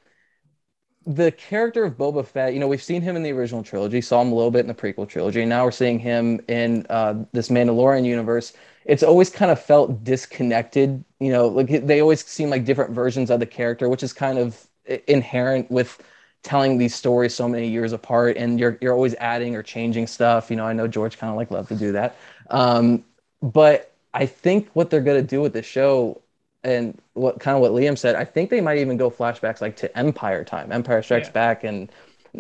[1.07, 4.23] the character of Boba Fett, you know, we've seen him in the original trilogy, saw
[4.23, 7.15] him a little bit in the prequel trilogy, and now we're seeing him in uh,
[7.33, 8.53] this Mandalorian universe.
[8.85, 13.31] It's always kind of felt disconnected, you know, like they always seem like different versions
[13.31, 14.67] of the character, which is kind of
[15.07, 16.03] inherent with
[16.43, 20.51] telling these stories so many years apart and you're you're always adding or changing stuff
[20.51, 22.17] you know i know george kind of like loved to do that
[22.51, 23.05] um,
[23.43, 26.21] but i think what they're to do with the show
[26.65, 29.77] and what kind of what liam said i think they might even go flashbacks like
[29.77, 31.33] to empire time empire strikes yeah.
[31.33, 31.91] back and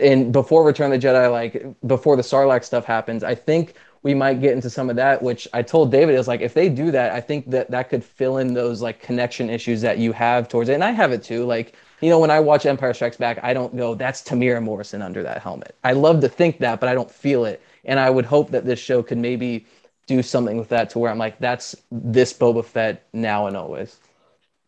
[0.00, 4.14] and before return of the jedi like before the sarlacc stuff happens i think we
[4.14, 6.90] might get into some of that which i told david is like if they do
[6.90, 10.48] that i think that that could fill in those like connection issues that you have
[10.48, 13.16] towards it and i have it too like you know, when I watch Empire Strikes
[13.16, 15.76] Back, I don't go, that's Temuera Morrison under that helmet.
[15.84, 17.62] I love to think that, but I don't feel it.
[17.84, 19.66] And I would hope that this show could maybe
[20.08, 23.98] do something with that to where I'm like, that's this Boba Fett now and always.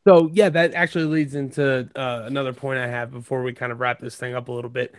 [0.07, 3.81] So yeah, that actually leads into uh, another point I have before we kind of
[3.81, 4.95] wrap this thing up a little bit.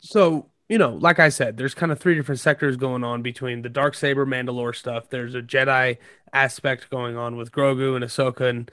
[0.00, 3.62] So you know, like I said, there's kind of three different sectors going on between
[3.62, 5.08] the dark saber Mandalore stuff.
[5.10, 5.98] There's a Jedi
[6.32, 8.70] aspect going on with Grogu and Ahsoka and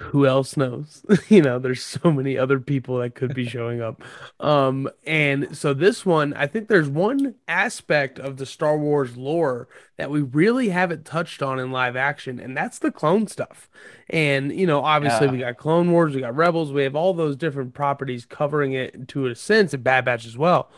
[0.00, 1.04] who else knows?
[1.28, 4.02] you know, there's so many other people that could be showing up.
[4.40, 9.68] Um, and so this one, I think there's one aspect of the Star Wars lore
[9.98, 13.68] that we really haven't touched on in live action, and that's the clone stuff.
[14.08, 15.32] And you know, obviously yeah.
[15.32, 19.06] we got Clone Wars, we got Rebels, we have all those different properties covering it
[19.08, 20.70] to a sense, and Bad Batch as well.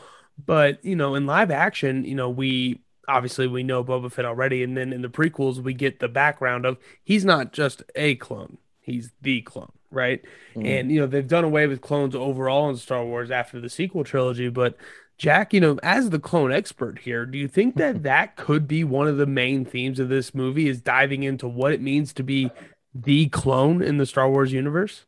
[0.44, 4.64] But you know, in live action, you know, we obviously we know Boba Fett already,
[4.64, 8.58] and then in the prequels we get the background of he's not just a clone
[8.82, 10.22] He's the clone, right?
[10.54, 10.66] Mm.
[10.66, 14.04] And you know they've done away with clones overall in Star Wars after the sequel
[14.04, 14.76] trilogy, but
[15.18, 18.82] Jack, you know, as the clone expert here, do you think that that could be
[18.82, 22.22] one of the main themes of this movie is diving into what it means to
[22.22, 22.50] be
[22.94, 25.04] the clone in the Star Wars universe?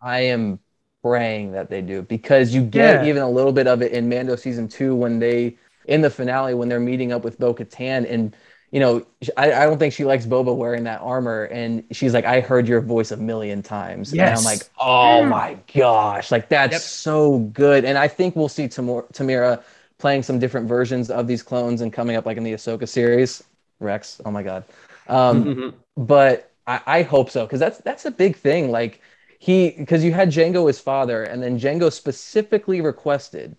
[0.00, 0.58] I am
[1.02, 3.08] praying that they do because you get yeah.
[3.08, 6.54] even a little bit of it in Mando season 2 when they in the finale
[6.54, 8.34] when they're meeting up with Bo-Katan and
[8.76, 9.06] you know,
[9.38, 11.44] I, I don't think she likes Boba wearing that armor.
[11.44, 14.12] And she's like, I heard your voice a million times.
[14.12, 14.28] Yes.
[14.28, 16.80] And I'm like, oh my gosh, like that's yep.
[16.82, 17.86] so good.
[17.86, 19.62] And I think we'll see Tamor- Temuera
[19.96, 23.42] playing some different versions of these clones and coming up like in the Ahsoka series.
[23.80, 24.62] Rex, oh my God.
[25.08, 25.76] Um, mm-hmm.
[25.96, 28.70] But I, I hope so, because that's that's a big thing.
[28.70, 29.00] Like
[29.38, 33.56] he, because you had Jango as father, and then Jango specifically requested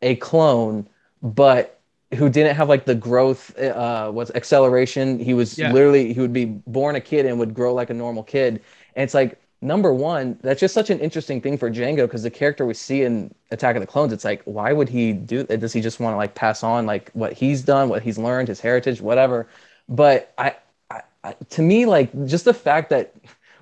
[0.00, 0.88] a clone,
[1.22, 1.82] but
[2.14, 5.18] who didn't have like the growth uh was acceleration.
[5.18, 5.72] He was yeah.
[5.72, 8.62] literally he would be born a kid and would grow like a normal kid.
[8.96, 12.30] And it's like number one that's just such an interesting thing for django because the
[12.30, 15.72] character we see in Attack of the Clones it's like why would he do does
[15.72, 18.60] he just want to like pass on like what he's done what he's learned his
[18.60, 19.48] heritage whatever?
[19.88, 20.56] But I,
[20.90, 23.14] I, I to me like just the fact that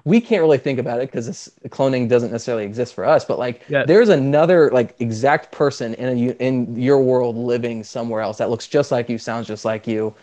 [0.05, 3.38] we can't really think about it because this cloning doesn't necessarily exist for us but
[3.38, 3.85] like yeah.
[3.85, 8.67] there's another like exact person in a in your world living somewhere else that looks
[8.67, 10.15] just like you sounds just like you.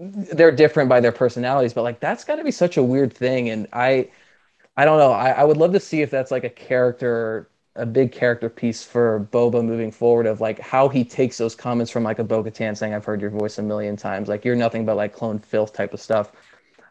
[0.00, 3.50] They're different by their personalities but like that's got to be such a weird thing
[3.50, 4.08] and i
[4.76, 5.12] i don't know.
[5.12, 8.82] I, I would love to see if that's like a character a big character piece
[8.82, 12.76] for Boba moving forward of like how he takes those comments from like a Bo-Katan
[12.76, 15.72] saying I've heard your voice a million times like you're nothing but like clone filth
[15.72, 16.32] type of stuff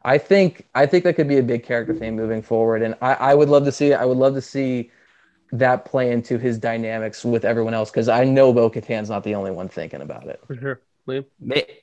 [0.08, 3.14] I think I think that could be a big character theme moving forward, and I,
[3.16, 4.90] I would love to see I would love to see
[5.52, 9.36] that play into his dynamics with everyone else because I know Bo Katan's not the
[9.36, 10.40] only one thinking about it.
[10.48, 10.82] For sure.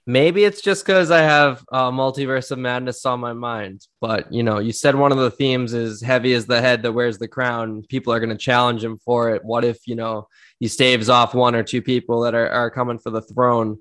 [0.06, 3.86] Maybe it's just because I have uh, multiverse of madness on my mind.
[4.00, 6.92] But you know, you said one of the themes is heavy as the head that
[6.92, 7.82] wears the crown.
[7.90, 9.44] People are going to challenge him for it.
[9.44, 10.28] What if you know
[10.60, 13.78] he staves off one or two people that are, are coming for the throne?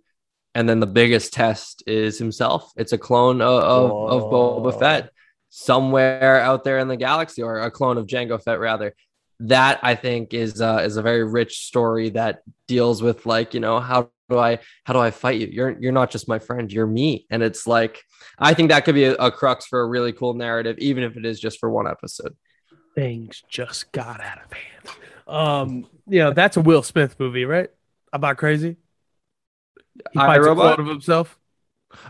[0.56, 2.72] And then the biggest test is himself.
[2.76, 5.10] It's a clone of, of, of Boba Fett
[5.50, 8.96] somewhere out there in the galaxy, or a clone of Jango Fett rather.
[9.40, 13.60] That I think is uh, is a very rich story that deals with like you
[13.60, 15.48] know how do I how do I fight you?
[15.48, 18.02] You're you're not just my friend, you're me, and it's like
[18.38, 21.18] I think that could be a, a crux for a really cool narrative, even if
[21.18, 22.36] it is just for one episode.
[22.96, 24.98] Things just got out of hand.
[25.28, 27.70] Um, you know that's a Will Smith movie, right?
[28.14, 28.78] About crazy.
[30.12, 30.74] He I, fights robot?
[30.74, 31.38] a clone of himself.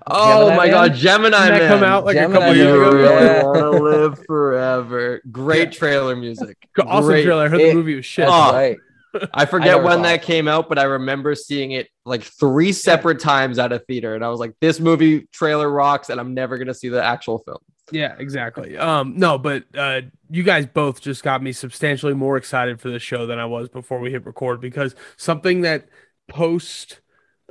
[0.07, 0.71] Oh Gemini my man?
[0.71, 1.67] god, Gemini Didn't Man.
[1.69, 3.03] come out like Gemini a couple years ago.
[3.03, 3.43] Yeah.
[3.43, 5.21] want to live forever.
[5.31, 6.57] Great trailer music.
[6.79, 7.25] Awesome Great.
[7.25, 7.45] trailer.
[7.45, 8.27] I heard it, the movie was shit.
[8.27, 8.77] Oh, right.
[9.33, 13.19] I forget I when that came out, but I remember seeing it like three separate
[13.19, 16.57] times at a theater, and I was like, "This movie trailer rocks," and I'm never
[16.57, 17.59] gonna see the actual film.
[17.91, 18.75] Yeah, exactly.
[18.75, 23.03] Um, no, but uh, you guys both just got me substantially more excited for this
[23.03, 25.87] show than I was before we hit record because something that
[26.27, 27.01] post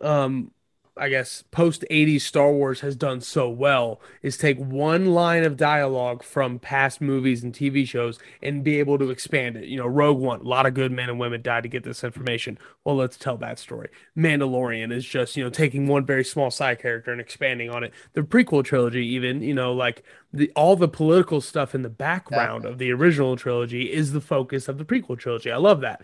[0.01, 0.51] um
[0.97, 5.57] I guess post 80s Star Wars has done so well is take one line of
[5.57, 9.65] dialogue from past movies and TV shows and be able to expand it.
[9.65, 12.05] You know, Rogue One, a lot of good men and women died to get this
[12.05, 12.59] information.
[12.85, 13.89] Well, let's tell that story.
[14.19, 17.93] Mandalorian is just, you know, taking one very small side character and expanding on it.
[18.13, 22.65] The prequel trilogy, even, you know, like the all the political stuff in the background
[22.65, 22.71] yeah.
[22.71, 25.51] of the original trilogy is the focus of the prequel trilogy.
[25.51, 26.03] I love that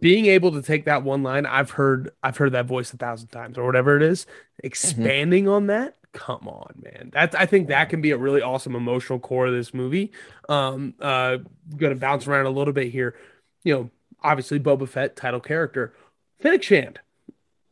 [0.00, 3.28] being able to take that one line, I've heard I've heard that voice a thousand
[3.28, 4.26] times or whatever it is,
[4.62, 5.52] expanding mm-hmm.
[5.52, 5.96] on that.
[6.12, 7.10] Come on, man.
[7.12, 10.12] That's I think that can be a really awesome emotional core of this movie.
[10.48, 11.38] Um, uh,
[11.76, 13.16] gonna bounce around a little bit here.
[13.62, 13.90] You know,
[14.22, 15.94] obviously Boba Fett, title character,
[16.40, 17.00] Fennec Shand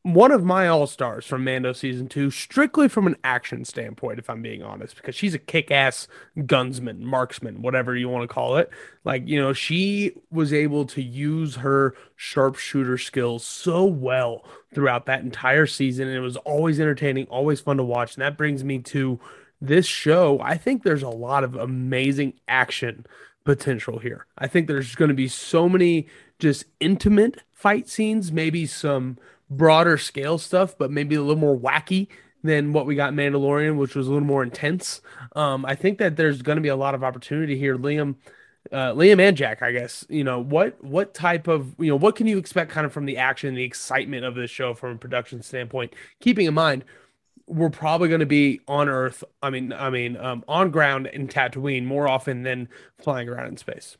[0.02, 4.30] one of my all stars from Mando season two, strictly from an action standpoint, if
[4.30, 6.08] I'm being honest, because she's a kick ass
[6.38, 8.70] gunsman, marksman, whatever you want to call it.
[9.04, 15.20] Like, you know, she was able to use her sharpshooter skills so well throughout that
[15.20, 16.08] entire season.
[16.08, 18.14] And it was always entertaining, always fun to watch.
[18.14, 19.18] And that brings me to
[19.60, 20.40] this show.
[20.40, 23.04] I think there's a lot of amazing action
[23.44, 24.26] potential here.
[24.36, 26.06] I think there's going to be so many
[26.38, 29.18] just intimate fight scenes, maybe some
[29.50, 32.08] broader scale stuff, but maybe a little more wacky
[32.42, 35.00] than what we got Mandalorian, which was a little more intense.
[35.34, 38.16] Um, I think that there's going to be a lot of opportunity here, Liam.
[38.70, 40.04] Uh, Liam and Jack, I guess.
[40.08, 40.82] You know what?
[40.84, 43.64] What type of you know what can you expect kind of from the action, the
[43.64, 45.94] excitement of this show from a production standpoint?
[46.20, 46.84] Keeping in mind,
[47.46, 49.24] we're probably going to be on Earth.
[49.42, 53.56] I mean, I mean, um, on ground in Tatooine more often than flying around in
[53.56, 53.96] space.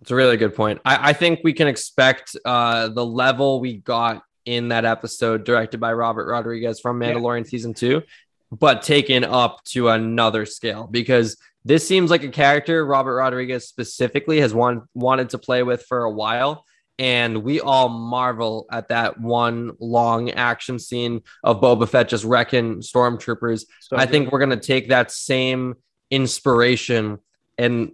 [0.00, 0.80] It's a really good point.
[0.84, 5.78] I, I think we can expect uh, the level we got in that episode directed
[5.78, 7.50] by Robert Rodriguez from Mandalorian yeah.
[7.50, 8.02] season two,
[8.50, 14.40] but taken up to another scale because this seems like a character Robert Rodriguez specifically
[14.40, 16.64] has want, wanted to play with for a while.
[16.98, 22.76] And we all marvel at that one long action scene of Boba Fett just wrecking
[22.76, 23.66] stormtroopers.
[23.80, 25.74] So I think we're going to take that same
[26.10, 27.18] inspiration
[27.58, 27.90] and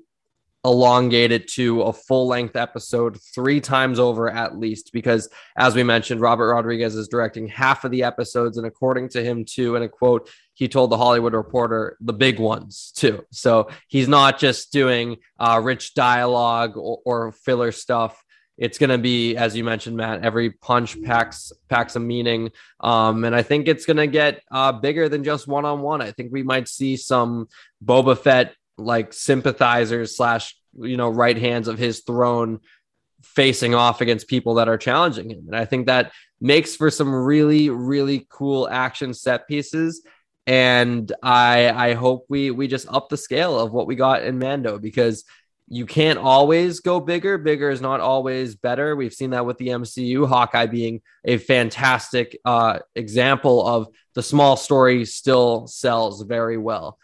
[0.65, 5.83] elongate it to a full length episode three times over at least because as we
[5.83, 9.83] mentioned robert rodriguez is directing half of the episodes and according to him too in
[9.83, 13.25] a quote he told the hollywood reporter the big ones too.
[13.31, 18.23] So he's not just doing uh, rich dialogue or, or filler stuff.
[18.59, 22.51] It's going to be as you mentioned matt every punch packs packs a meaning.
[22.81, 26.03] Um, and i think it's going to get uh, bigger than just one-on-one.
[26.03, 27.49] I think we might see some
[27.85, 32.61] boba fett like sympathizers slash you know right hands of his throne
[33.23, 35.45] facing off against people that are challenging him.
[35.47, 40.03] And i think that makes for some really really cool action set pieces.
[40.47, 44.39] And i i hope we we just up the scale of what we got in
[44.39, 45.25] mando because
[45.69, 47.39] you can't always go bigger.
[47.39, 48.95] Bigger is not always better.
[48.95, 54.57] We've seen that with the mcu hawkeye being a fantastic uh, example of the small
[54.57, 56.99] story still sells very well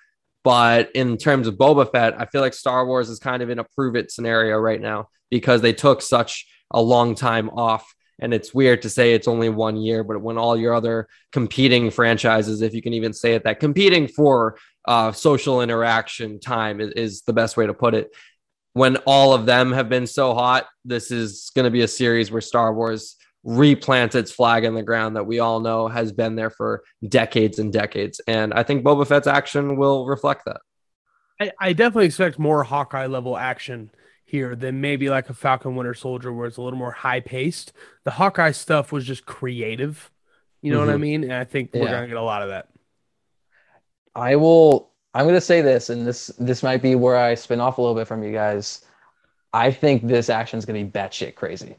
[0.48, 3.58] but in terms of Boba Fett, I feel like Star Wars is kind of in
[3.58, 7.94] a prove it scenario right now because they took such a long time off.
[8.18, 11.90] And it's weird to say it's only one year, but when all your other competing
[11.90, 14.56] franchises, if you can even say it, that competing for
[14.86, 18.16] uh, social interaction time is, is the best way to put it.
[18.72, 22.30] When all of them have been so hot, this is going to be a series
[22.30, 26.36] where Star Wars replant its flag in the ground that we all know has been
[26.36, 28.20] there for decades and decades.
[28.26, 30.60] And I think Boba Fett's action will reflect that.
[31.40, 33.90] I, I definitely expect more Hawkeye level action
[34.24, 37.72] here than maybe like a Falcon Winter Soldier where it's a little more high paced.
[38.04, 40.10] The Hawkeye stuff was just creative.
[40.60, 40.86] You know mm-hmm.
[40.86, 41.02] what I mm-hmm.
[41.02, 41.24] mean?
[41.24, 42.68] And I think we're gonna get a lot of that.
[44.14, 47.78] I will I'm gonna say this, and this this might be where I spin off
[47.78, 48.84] a little bit from you guys.
[49.52, 51.76] I think this action is gonna be batshit crazy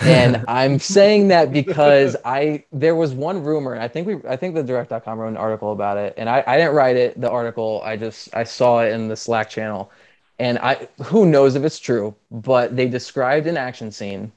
[0.00, 4.54] and I'm saying that because I there was one rumor, I think we I think
[4.54, 7.82] the direct.com wrote an article about it, and I, I didn't write it, the article,
[7.84, 9.90] I just I saw it in the Slack channel.
[10.38, 14.32] And I who knows if it's true, but they described an action scene.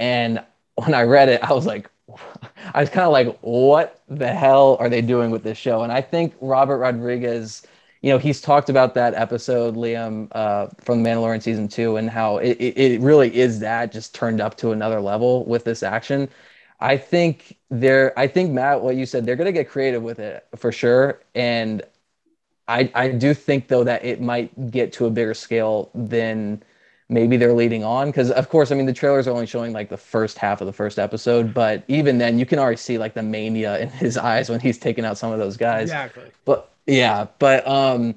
[0.00, 0.44] And
[0.74, 1.90] when I read it, I was like,
[2.74, 5.82] I was kind of like, what the hell are they doing with this show?
[5.82, 7.62] And I think Robert Rodriguez
[8.02, 12.08] you know, he's talked about that episode, Liam, uh, from The Mandalorian season two, and
[12.08, 16.28] how it, it really is that just turned up to another level with this action.
[16.80, 20.46] I think they're, I think Matt, what you said, they're gonna get creative with it
[20.56, 21.82] for sure, and
[22.68, 26.62] I, I do think though that it might get to a bigger scale than
[27.08, 28.08] maybe they're leading on.
[28.08, 30.66] Because of course i mean the trailers are only showing like the first half of
[30.66, 34.18] the first episode but even then you can already see like the mania in his
[34.30, 35.84] eyes when he's taking out some of those guys.
[35.84, 36.30] Exactly.
[36.44, 38.16] But yeah, but um,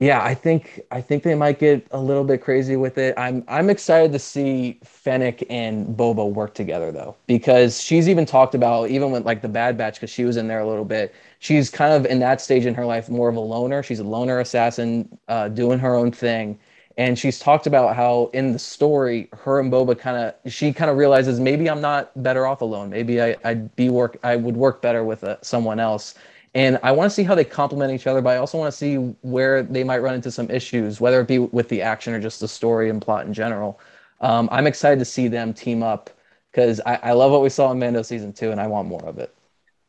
[0.00, 3.14] yeah, I think I think they might get a little bit crazy with it.
[3.16, 8.54] I'm I'm excited to see Fennec and Boba work together though, because she's even talked
[8.54, 11.14] about even with like the Bad Batch, because she was in there a little bit.
[11.38, 13.82] She's kind of in that stage in her life more of a loner.
[13.82, 16.58] She's a loner assassin, uh, doing her own thing.
[16.96, 20.90] And she's talked about how in the story, her and Boba kind of, she kind
[20.90, 22.90] of realizes maybe I'm not better off alone.
[22.90, 26.14] Maybe I, would be work, I would work better with uh, someone else
[26.54, 28.76] and I want to see how they complement each other, but I also want to
[28.76, 32.20] see where they might run into some issues, whether it be with the action or
[32.20, 33.80] just the story and plot in general.
[34.20, 36.10] Um, I'm excited to see them team up
[36.50, 39.04] because I, I love what we saw in Mando season two, and I want more
[39.04, 39.34] of it.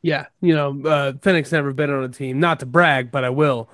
[0.02, 2.40] Yeah, you know, uh, never been on a team.
[2.40, 3.70] Not to brag, but I will.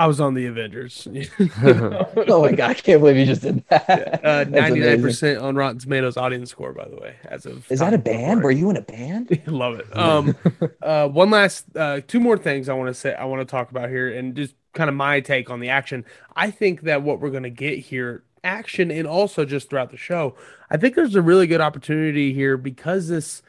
[0.00, 1.06] I was on the Avengers.
[1.62, 4.24] oh my god, I can't believe you just did that.
[4.24, 7.16] Uh, Ninety-nine percent on Rotten Tomatoes audience score, by the way.
[7.26, 8.42] As of is that a band?
[8.42, 9.42] Were you in a band?
[9.46, 9.94] Love it.
[9.94, 10.34] Um,
[10.82, 13.14] uh, one last, uh, two more things I want to say.
[13.14, 16.06] I want to talk about here, and just kind of my take on the action.
[16.34, 19.98] I think that what we're going to get here, action, and also just throughout the
[19.98, 20.34] show,
[20.70, 23.42] I think there's a really good opportunity here because this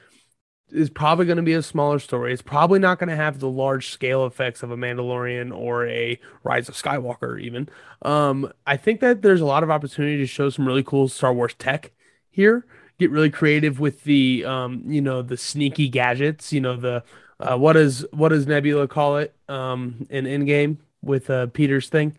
[0.71, 2.33] is probably going to be a smaller story.
[2.33, 6.19] It's probably not going to have the large scale effects of a Mandalorian or a
[6.43, 7.69] Rise of Skywalker, even.
[8.01, 11.33] Um, I think that there's a lot of opportunity to show some really cool Star
[11.33, 11.91] Wars tech
[12.29, 12.65] here.
[12.99, 16.53] Get really creative with the, um, you know, the sneaky gadgets.
[16.53, 17.03] You know, the
[17.39, 22.15] uh, what does what does Nebula call it um, in Endgame with uh, Peter's thing?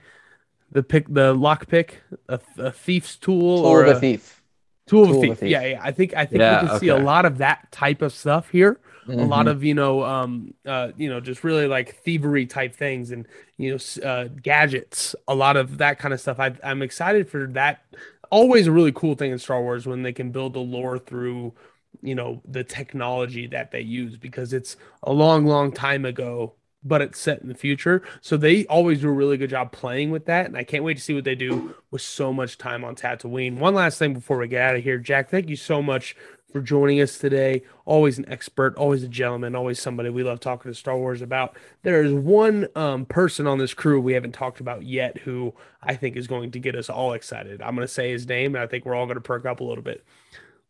[0.72, 4.41] The pick, the lock pick, a, a thief's tool, tool or a thief
[4.86, 5.50] Tool, Tool of a thief.
[5.50, 5.80] Yeah, yeah.
[5.82, 6.86] I think I think yeah, we can okay.
[6.86, 8.80] see a lot of that type of stuff here.
[9.06, 9.20] Mm-hmm.
[9.20, 13.10] A lot of you know, um, uh, you know, just really like thievery type things
[13.10, 13.26] and
[13.56, 15.14] you know, uh, gadgets.
[15.28, 16.38] A lot of that kind of stuff.
[16.38, 17.84] I, I'm excited for that.
[18.30, 21.52] Always a really cool thing in Star Wars when they can build the lore through
[22.00, 26.54] you know the technology that they use because it's a long long time ago
[26.84, 28.02] but it's set in the future.
[28.20, 30.46] So they always do a really good job playing with that.
[30.46, 33.58] And I can't wait to see what they do with so much time on Tatooine.
[33.58, 36.16] One last thing before we get out of here, Jack, thank you so much
[36.52, 37.62] for joining us today.
[37.84, 41.56] Always an expert, always a gentleman, always somebody we love talking to Star Wars about.
[41.82, 45.94] There is one um, person on this crew we haven't talked about yet who I
[45.94, 47.62] think is going to get us all excited.
[47.62, 49.60] I'm going to say his name, and I think we're all going to perk up
[49.60, 50.04] a little bit.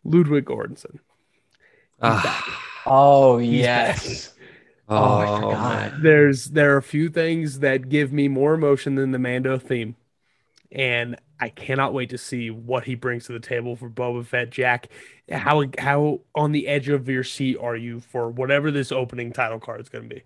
[0.05, 0.99] Ludwig Göransson.
[2.01, 2.69] Ah.
[2.87, 4.29] Oh, He's yes.
[4.29, 4.32] Back.
[4.93, 6.03] Oh, oh I oh, forgot.
[6.03, 9.97] There's there are a few things that give me more emotion than the Mando theme,
[10.71, 14.51] and I cannot wait to see what he brings to the table for Boba Fett.
[14.51, 14.89] Jack,
[15.31, 19.59] how how on the edge of your seat are you for whatever this opening title
[19.59, 20.23] card is going to be?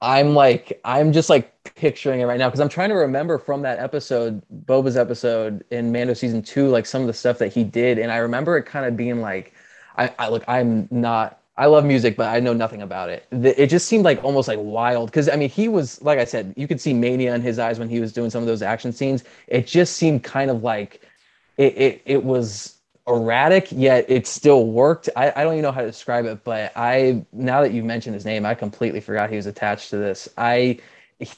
[0.00, 3.62] I'm like I'm just like picturing it right now because I'm trying to remember from
[3.62, 7.62] that episode, Boba's episode in Mando season two, like some of the stuff that he
[7.62, 9.52] did, and I remember it kind of being like,
[9.96, 13.26] I, I look, I'm not I love music, but I know nothing about it.
[13.30, 16.54] It just seemed like almost like wild because I mean, he was like I said,
[16.56, 18.92] you could see mania in his eyes when he was doing some of those action
[18.92, 19.24] scenes.
[19.46, 21.02] It just seemed kind of like
[21.58, 21.76] it.
[21.76, 25.10] It, it was erratic, yet it still worked.
[25.16, 28.14] I, I don't even know how to describe it, but I now that you mentioned
[28.14, 30.28] his name, I completely forgot he was attached to this.
[30.38, 30.78] I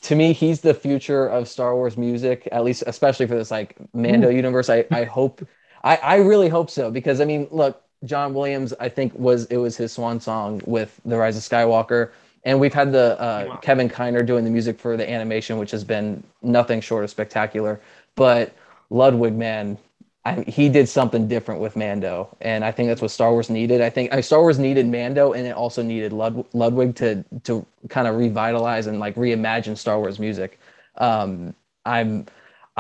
[0.03, 3.77] to me, he's the future of Star Wars music, at least especially for this like
[3.95, 4.31] Mando Ooh.
[4.31, 4.71] universe.
[4.71, 5.47] I I hope.
[5.85, 9.57] I, I really hope so because I mean, look, John Williams, I think was it
[9.59, 12.11] was his swan song with The Rise of Skywalker,
[12.45, 13.57] and we've had the uh, wow.
[13.57, 17.81] Kevin Kiner doing the music for the animation, which has been nothing short of spectacular.
[18.15, 18.53] But
[18.91, 19.79] Ludwig, man,
[20.25, 23.81] I, he did something different with Mando, and I think that's what Star Wars needed.
[23.81, 27.25] I think I mean, Star Wars needed Mando, and it also needed Lud, Ludwig to
[27.45, 30.59] to kind of revitalize and like reimagine Star Wars music.
[30.97, 32.27] Um, I'm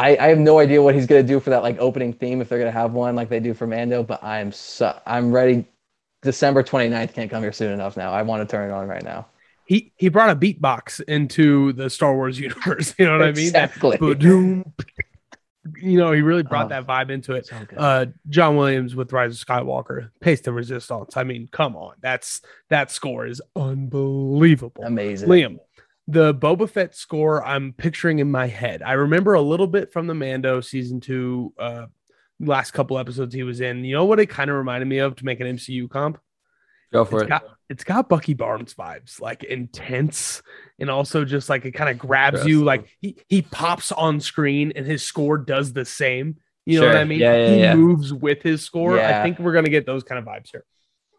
[0.02, 2.48] I, I have no idea what he's gonna do for that like opening theme if
[2.48, 5.64] they're gonna have one like they do for Mando, but I'm so I'm ready.
[6.22, 8.12] December 29th can't come here soon enough now.
[8.12, 9.26] I want to turn it on right now.
[9.64, 12.94] He he brought a beatbox into the Star Wars universe.
[12.98, 13.98] You know what exactly.
[14.00, 14.10] I mean?
[14.10, 15.08] Exactly.
[15.80, 17.46] you know, he really brought oh, that vibe into it.
[17.46, 21.16] So uh, John Williams with Rise of Skywalker, Pace the Resistance.
[21.16, 22.40] I mean, come on, that's
[22.70, 24.82] that score is unbelievable.
[24.84, 25.28] Amazing.
[25.28, 25.58] Liam,
[26.08, 28.82] the Boba Fett score I'm picturing in my head.
[28.82, 31.86] I remember a little bit from the Mando season two, uh,
[32.40, 33.84] last couple episodes he was in.
[33.84, 36.18] You know what it kind of reminded me of to make an MCU comp?
[36.92, 37.28] Go for it's it.
[37.28, 40.42] Got, it's got Bucky Barnes vibes, like intense,
[40.78, 42.64] and also just like it kind of grabs you.
[42.64, 46.36] Like he he pops on screen and his score does the same.
[46.66, 46.92] You know sure.
[46.92, 47.20] what I mean?
[47.20, 47.74] Yeah, yeah, he yeah.
[47.74, 49.00] moves with his score.
[49.00, 50.64] I think we're gonna get those kind of vibes here.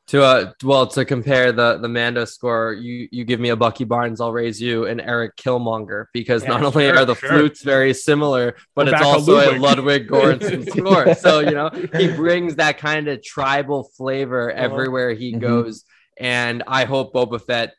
[0.07, 3.85] To uh, well, to compare the the Mando score, you you give me a Bucky
[3.85, 7.29] Barnes, I'll raise you an Eric Killmonger because yeah, not only sure, are the sure.
[7.29, 11.15] flutes very similar, but We're it's also a Ludwig Göransson score.
[11.15, 14.61] So you know he brings that kind of tribal flavor uh-huh.
[14.61, 15.39] everywhere he mm-hmm.
[15.39, 15.85] goes,
[16.19, 17.73] and I hope Boba Fett.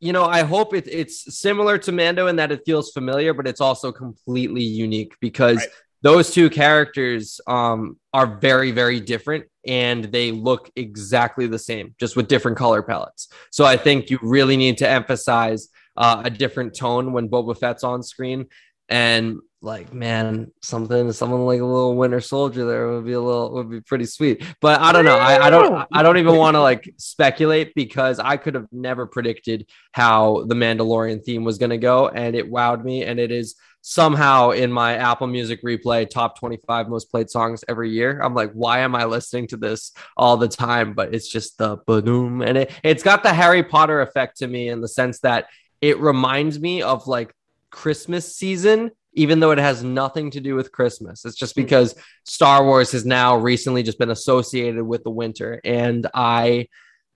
[0.00, 3.48] You know, I hope it, it's similar to Mando in that it feels familiar, but
[3.48, 5.68] it's also completely unique because right
[6.02, 12.16] those two characters um, are very very different and they look exactly the same just
[12.16, 13.28] with different color palettes.
[13.50, 17.84] So i think you really need to emphasize uh, a different tone when boba fett's
[17.84, 18.46] on screen.
[18.88, 23.52] And like man something something like a little winter soldier there would be a little
[23.54, 24.44] would be pretty sweet.
[24.60, 25.18] But i don't know.
[25.18, 29.04] I, I don't i don't even want to like speculate because i could have never
[29.06, 33.32] predicted how the mandalorian theme was going to go and it wowed me and it
[33.32, 38.34] is somehow in my apple music replay top 25 most played songs every year i'm
[38.34, 42.42] like why am i listening to this all the time but it's just the boom
[42.42, 45.46] and it, it's got the harry potter effect to me in the sense that
[45.80, 47.32] it reminds me of like
[47.70, 51.24] christmas season even though it has nothing to do with Christmas.
[51.24, 51.62] It's just hmm.
[51.62, 55.60] because Star Wars has now recently just been associated with the winter.
[55.64, 56.68] And I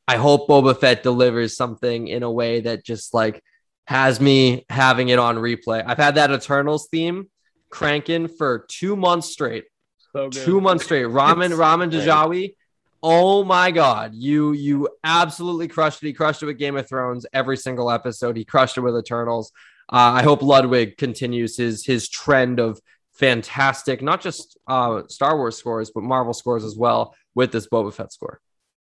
[0.08, 3.42] I hope Boba Fett delivers something in a way that just like
[3.86, 5.82] has me having it on replay.
[5.84, 7.28] I've had that Eternals theme
[7.70, 9.64] cranking for two months straight.
[10.12, 11.04] So two months straight.
[11.06, 12.54] Ramin, Ramin Djawadi.
[13.02, 16.06] Oh my god, you you absolutely crushed it.
[16.06, 18.36] He crushed it with Game of Thrones every single episode.
[18.36, 19.50] He crushed it with Eternals.
[19.92, 22.80] Uh, I hope Ludwig continues his his trend of
[23.14, 27.92] fantastic, not just uh, Star Wars scores, but Marvel scores as well with this Boba
[27.92, 28.40] Fett score.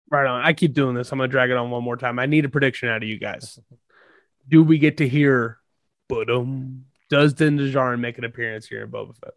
[0.10, 0.41] Right on.
[0.41, 1.12] I keep doing this.
[1.12, 2.18] I'm gonna drag it on one more time.
[2.18, 3.60] I need a prediction out of you guys.
[4.48, 5.60] Do we get to hear,
[6.08, 9.34] but um, does Din Djarin make an appearance here in Boba Fett?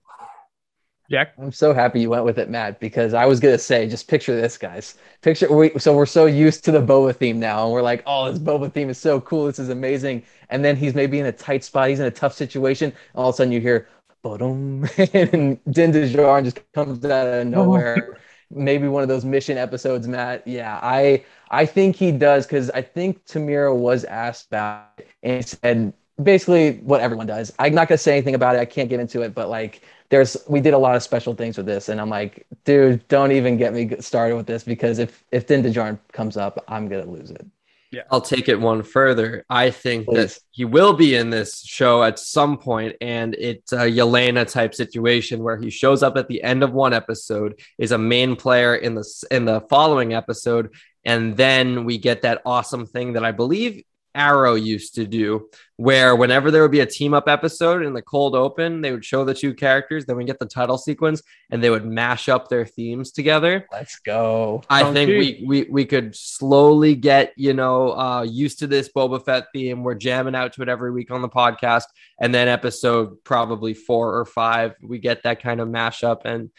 [1.11, 4.09] Jack, I'm so happy you went with it, Matt, because I was gonna say, just
[4.09, 4.97] picture this, guys.
[5.23, 8.31] Picture we so we're so used to the Boba theme now, and we're like, oh,
[8.31, 9.47] this Boba theme is so cool.
[9.47, 10.23] This is amazing.
[10.51, 11.89] And then he's maybe in a tight spot.
[11.89, 12.93] He's in a tough situation.
[13.15, 13.89] All of a sudden, you hear,
[14.23, 14.85] boom,
[15.15, 18.19] and Din Djarin just comes out of nowhere.
[18.51, 20.47] maybe one of those mission episodes, Matt.
[20.47, 25.93] Yeah, I I think he does because I think Temuera was asked about and said
[26.23, 27.53] basically what everyone does.
[27.59, 28.61] I'm not gonna say anything about it.
[28.61, 31.57] I can't get into it, but like there's we did a lot of special things
[31.57, 35.23] with this, and I'm like, dude, don't even get me started with this because if
[35.33, 37.47] if Din Djarin comes up, I'm gonna lose it.
[37.91, 39.47] Yeah, I'll take it one further.
[39.49, 40.35] I think Please.
[40.35, 44.75] that he will be in this show at some point, and it's a Yelena type
[44.75, 48.75] situation where he shows up at the end of one episode, is a main player
[48.75, 50.75] in the in the following episode,
[51.05, 53.83] and then we get that awesome thing that I believe
[54.15, 58.03] Arrow used to do, where whenever there would be a team up episode in the
[58.03, 61.63] cold open, they would show the two characters, then we get the title sequence, and
[61.63, 63.67] they would mash up their themes together.
[63.71, 64.63] Let's go.
[64.69, 69.25] I think we, we we could slowly get you know uh, used to this Boba
[69.25, 69.85] Fett theme.
[69.85, 71.85] We're jamming out to it every week on the podcast,
[72.21, 76.51] and then episode probably four or five, we get that kind of mashup and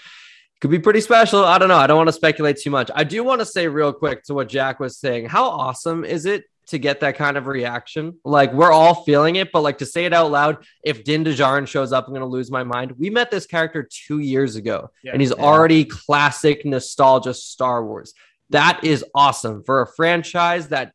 [0.62, 1.44] could be pretty special.
[1.44, 1.78] I don't know.
[1.78, 2.92] I don't want to speculate too much.
[2.94, 5.28] I do want to say real quick to what Jack was saying.
[5.28, 8.18] How awesome is it to get that kind of reaction.
[8.24, 11.68] Like we're all feeling it, but like to say it out loud, if Din Djarin
[11.68, 12.94] shows up, I'm gonna lose my mind.
[12.98, 15.44] We met this character two years ago, yeah, and he's yeah.
[15.44, 18.14] already classic nostalgia Star Wars.
[18.52, 20.94] That is awesome for a franchise that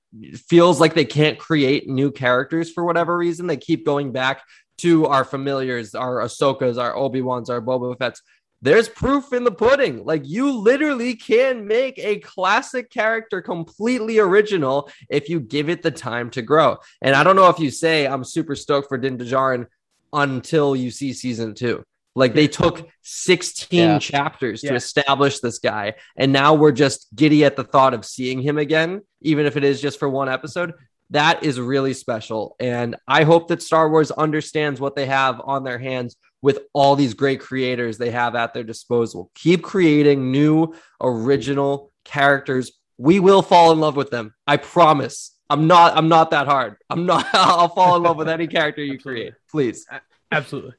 [0.48, 3.46] feels like they can't create new characters for whatever reason.
[3.46, 4.42] They keep going back
[4.78, 8.22] to our familiars, our Ahsokas, our Obi Wans, our Boba Fett's
[8.64, 10.06] there's proof in the pudding.
[10.06, 15.90] Like you literally can make a classic character completely original if you give it the
[15.90, 16.78] time to grow.
[17.02, 19.66] And I don't know if you say I'm super stoked for Din Djarin
[20.14, 21.84] until you see season two.
[22.14, 23.98] Like they took 16 yeah.
[23.98, 24.70] chapters yeah.
[24.70, 25.94] to establish this guy.
[26.16, 29.64] And now we're just giddy at the thought of seeing him again, even if it
[29.64, 30.72] is just for one episode.
[31.10, 32.56] That is really special.
[32.58, 36.96] And I hope that Star Wars understands what they have on their hands with all
[36.96, 39.30] these great creators they have at their disposal.
[39.34, 42.72] Keep creating new original characters.
[42.98, 44.34] We will fall in love with them.
[44.46, 45.32] I promise.
[45.50, 46.76] I'm not I'm not that hard.
[46.90, 49.34] I'm not I'll fall in love with any character you create.
[49.50, 49.86] Please.
[50.32, 50.74] Absolutely.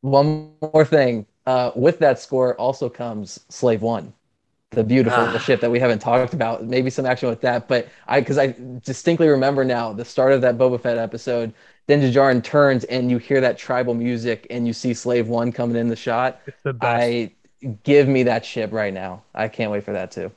[0.00, 1.26] One more thing.
[1.46, 4.12] Uh, with that score also comes Slave One,
[4.72, 5.38] the beautiful ah.
[5.38, 6.64] ship that we haven't talked about.
[6.64, 10.40] Maybe some action with that, but I because I distinctly remember now the start of
[10.40, 11.52] that Boba Fett episode
[11.88, 15.76] Din Djarin turns and you hear that tribal music and you see Slave One coming
[15.76, 16.40] in the shot.
[16.46, 17.02] It's the best.
[17.02, 17.32] I
[17.82, 19.22] give me that ship right now.
[19.34, 20.30] I can't wait for that too.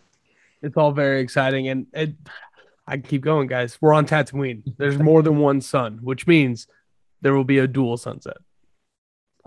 [0.61, 2.13] It's all very exciting and it,
[2.87, 3.77] I keep going, guys.
[3.81, 4.61] We're on Tatooine.
[4.77, 6.67] There's more than one sun, which means
[7.21, 8.37] there will be a dual sunset.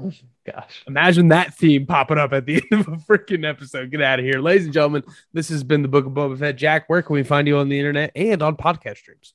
[0.00, 0.12] Oh,
[0.46, 0.84] gosh.
[0.86, 3.90] Imagine that theme popping up at the end of a freaking episode.
[3.90, 4.40] Get out of here.
[4.40, 6.56] Ladies and gentlemen, this has been the Book of Boba Fett.
[6.56, 9.34] Jack, where can we find you on the internet and on podcast streams?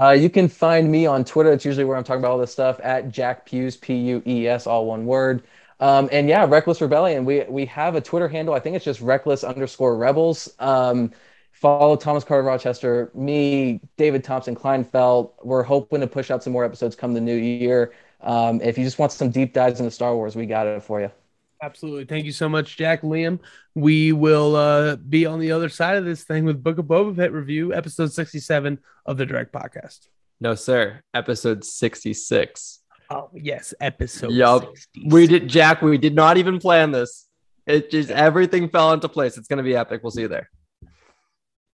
[0.00, 1.52] Uh, you can find me on Twitter.
[1.52, 4.46] It's usually where I'm talking about all this stuff at Jack Pues, P U E
[4.48, 5.44] S, all one word.
[5.80, 7.24] Um, and yeah, Reckless Rebellion.
[7.24, 8.54] We we have a Twitter handle.
[8.54, 10.52] I think it's just Reckless underscore Rebels.
[10.58, 11.12] Um,
[11.52, 15.32] follow Thomas Carter Rochester, me, David Thompson, Kleinfeld.
[15.42, 17.92] We're hoping to push out some more episodes come the new year.
[18.22, 21.00] Um, if you just want some deep dives into Star Wars, we got it for
[21.00, 21.10] you.
[21.62, 22.04] Absolutely.
[22.04, 23.38] Thank you so much, Jack Liam.
[23.74, 27.14] We will uh, be on the other side of this thing with Book of Boba
[27.14, 30.08] Fett review, episode 67 of the Direct Podcast.
[30.40, 31.00] No, sir.
[31.14, 32.80] Episode 66.
[33.10, 34.32] Oh yes, episode.
[34.32, 34.64] Yup.
[34.74, 35.08] 60.
[35.08, 35.82] We did, Jack.
[35.82, 37.28] We did not even plan this.
[37.66, 39.38] It just everything fell into place.
[39.38, 40.02] It's gonna be epic.
[40.02, 40.50] We'll see you there.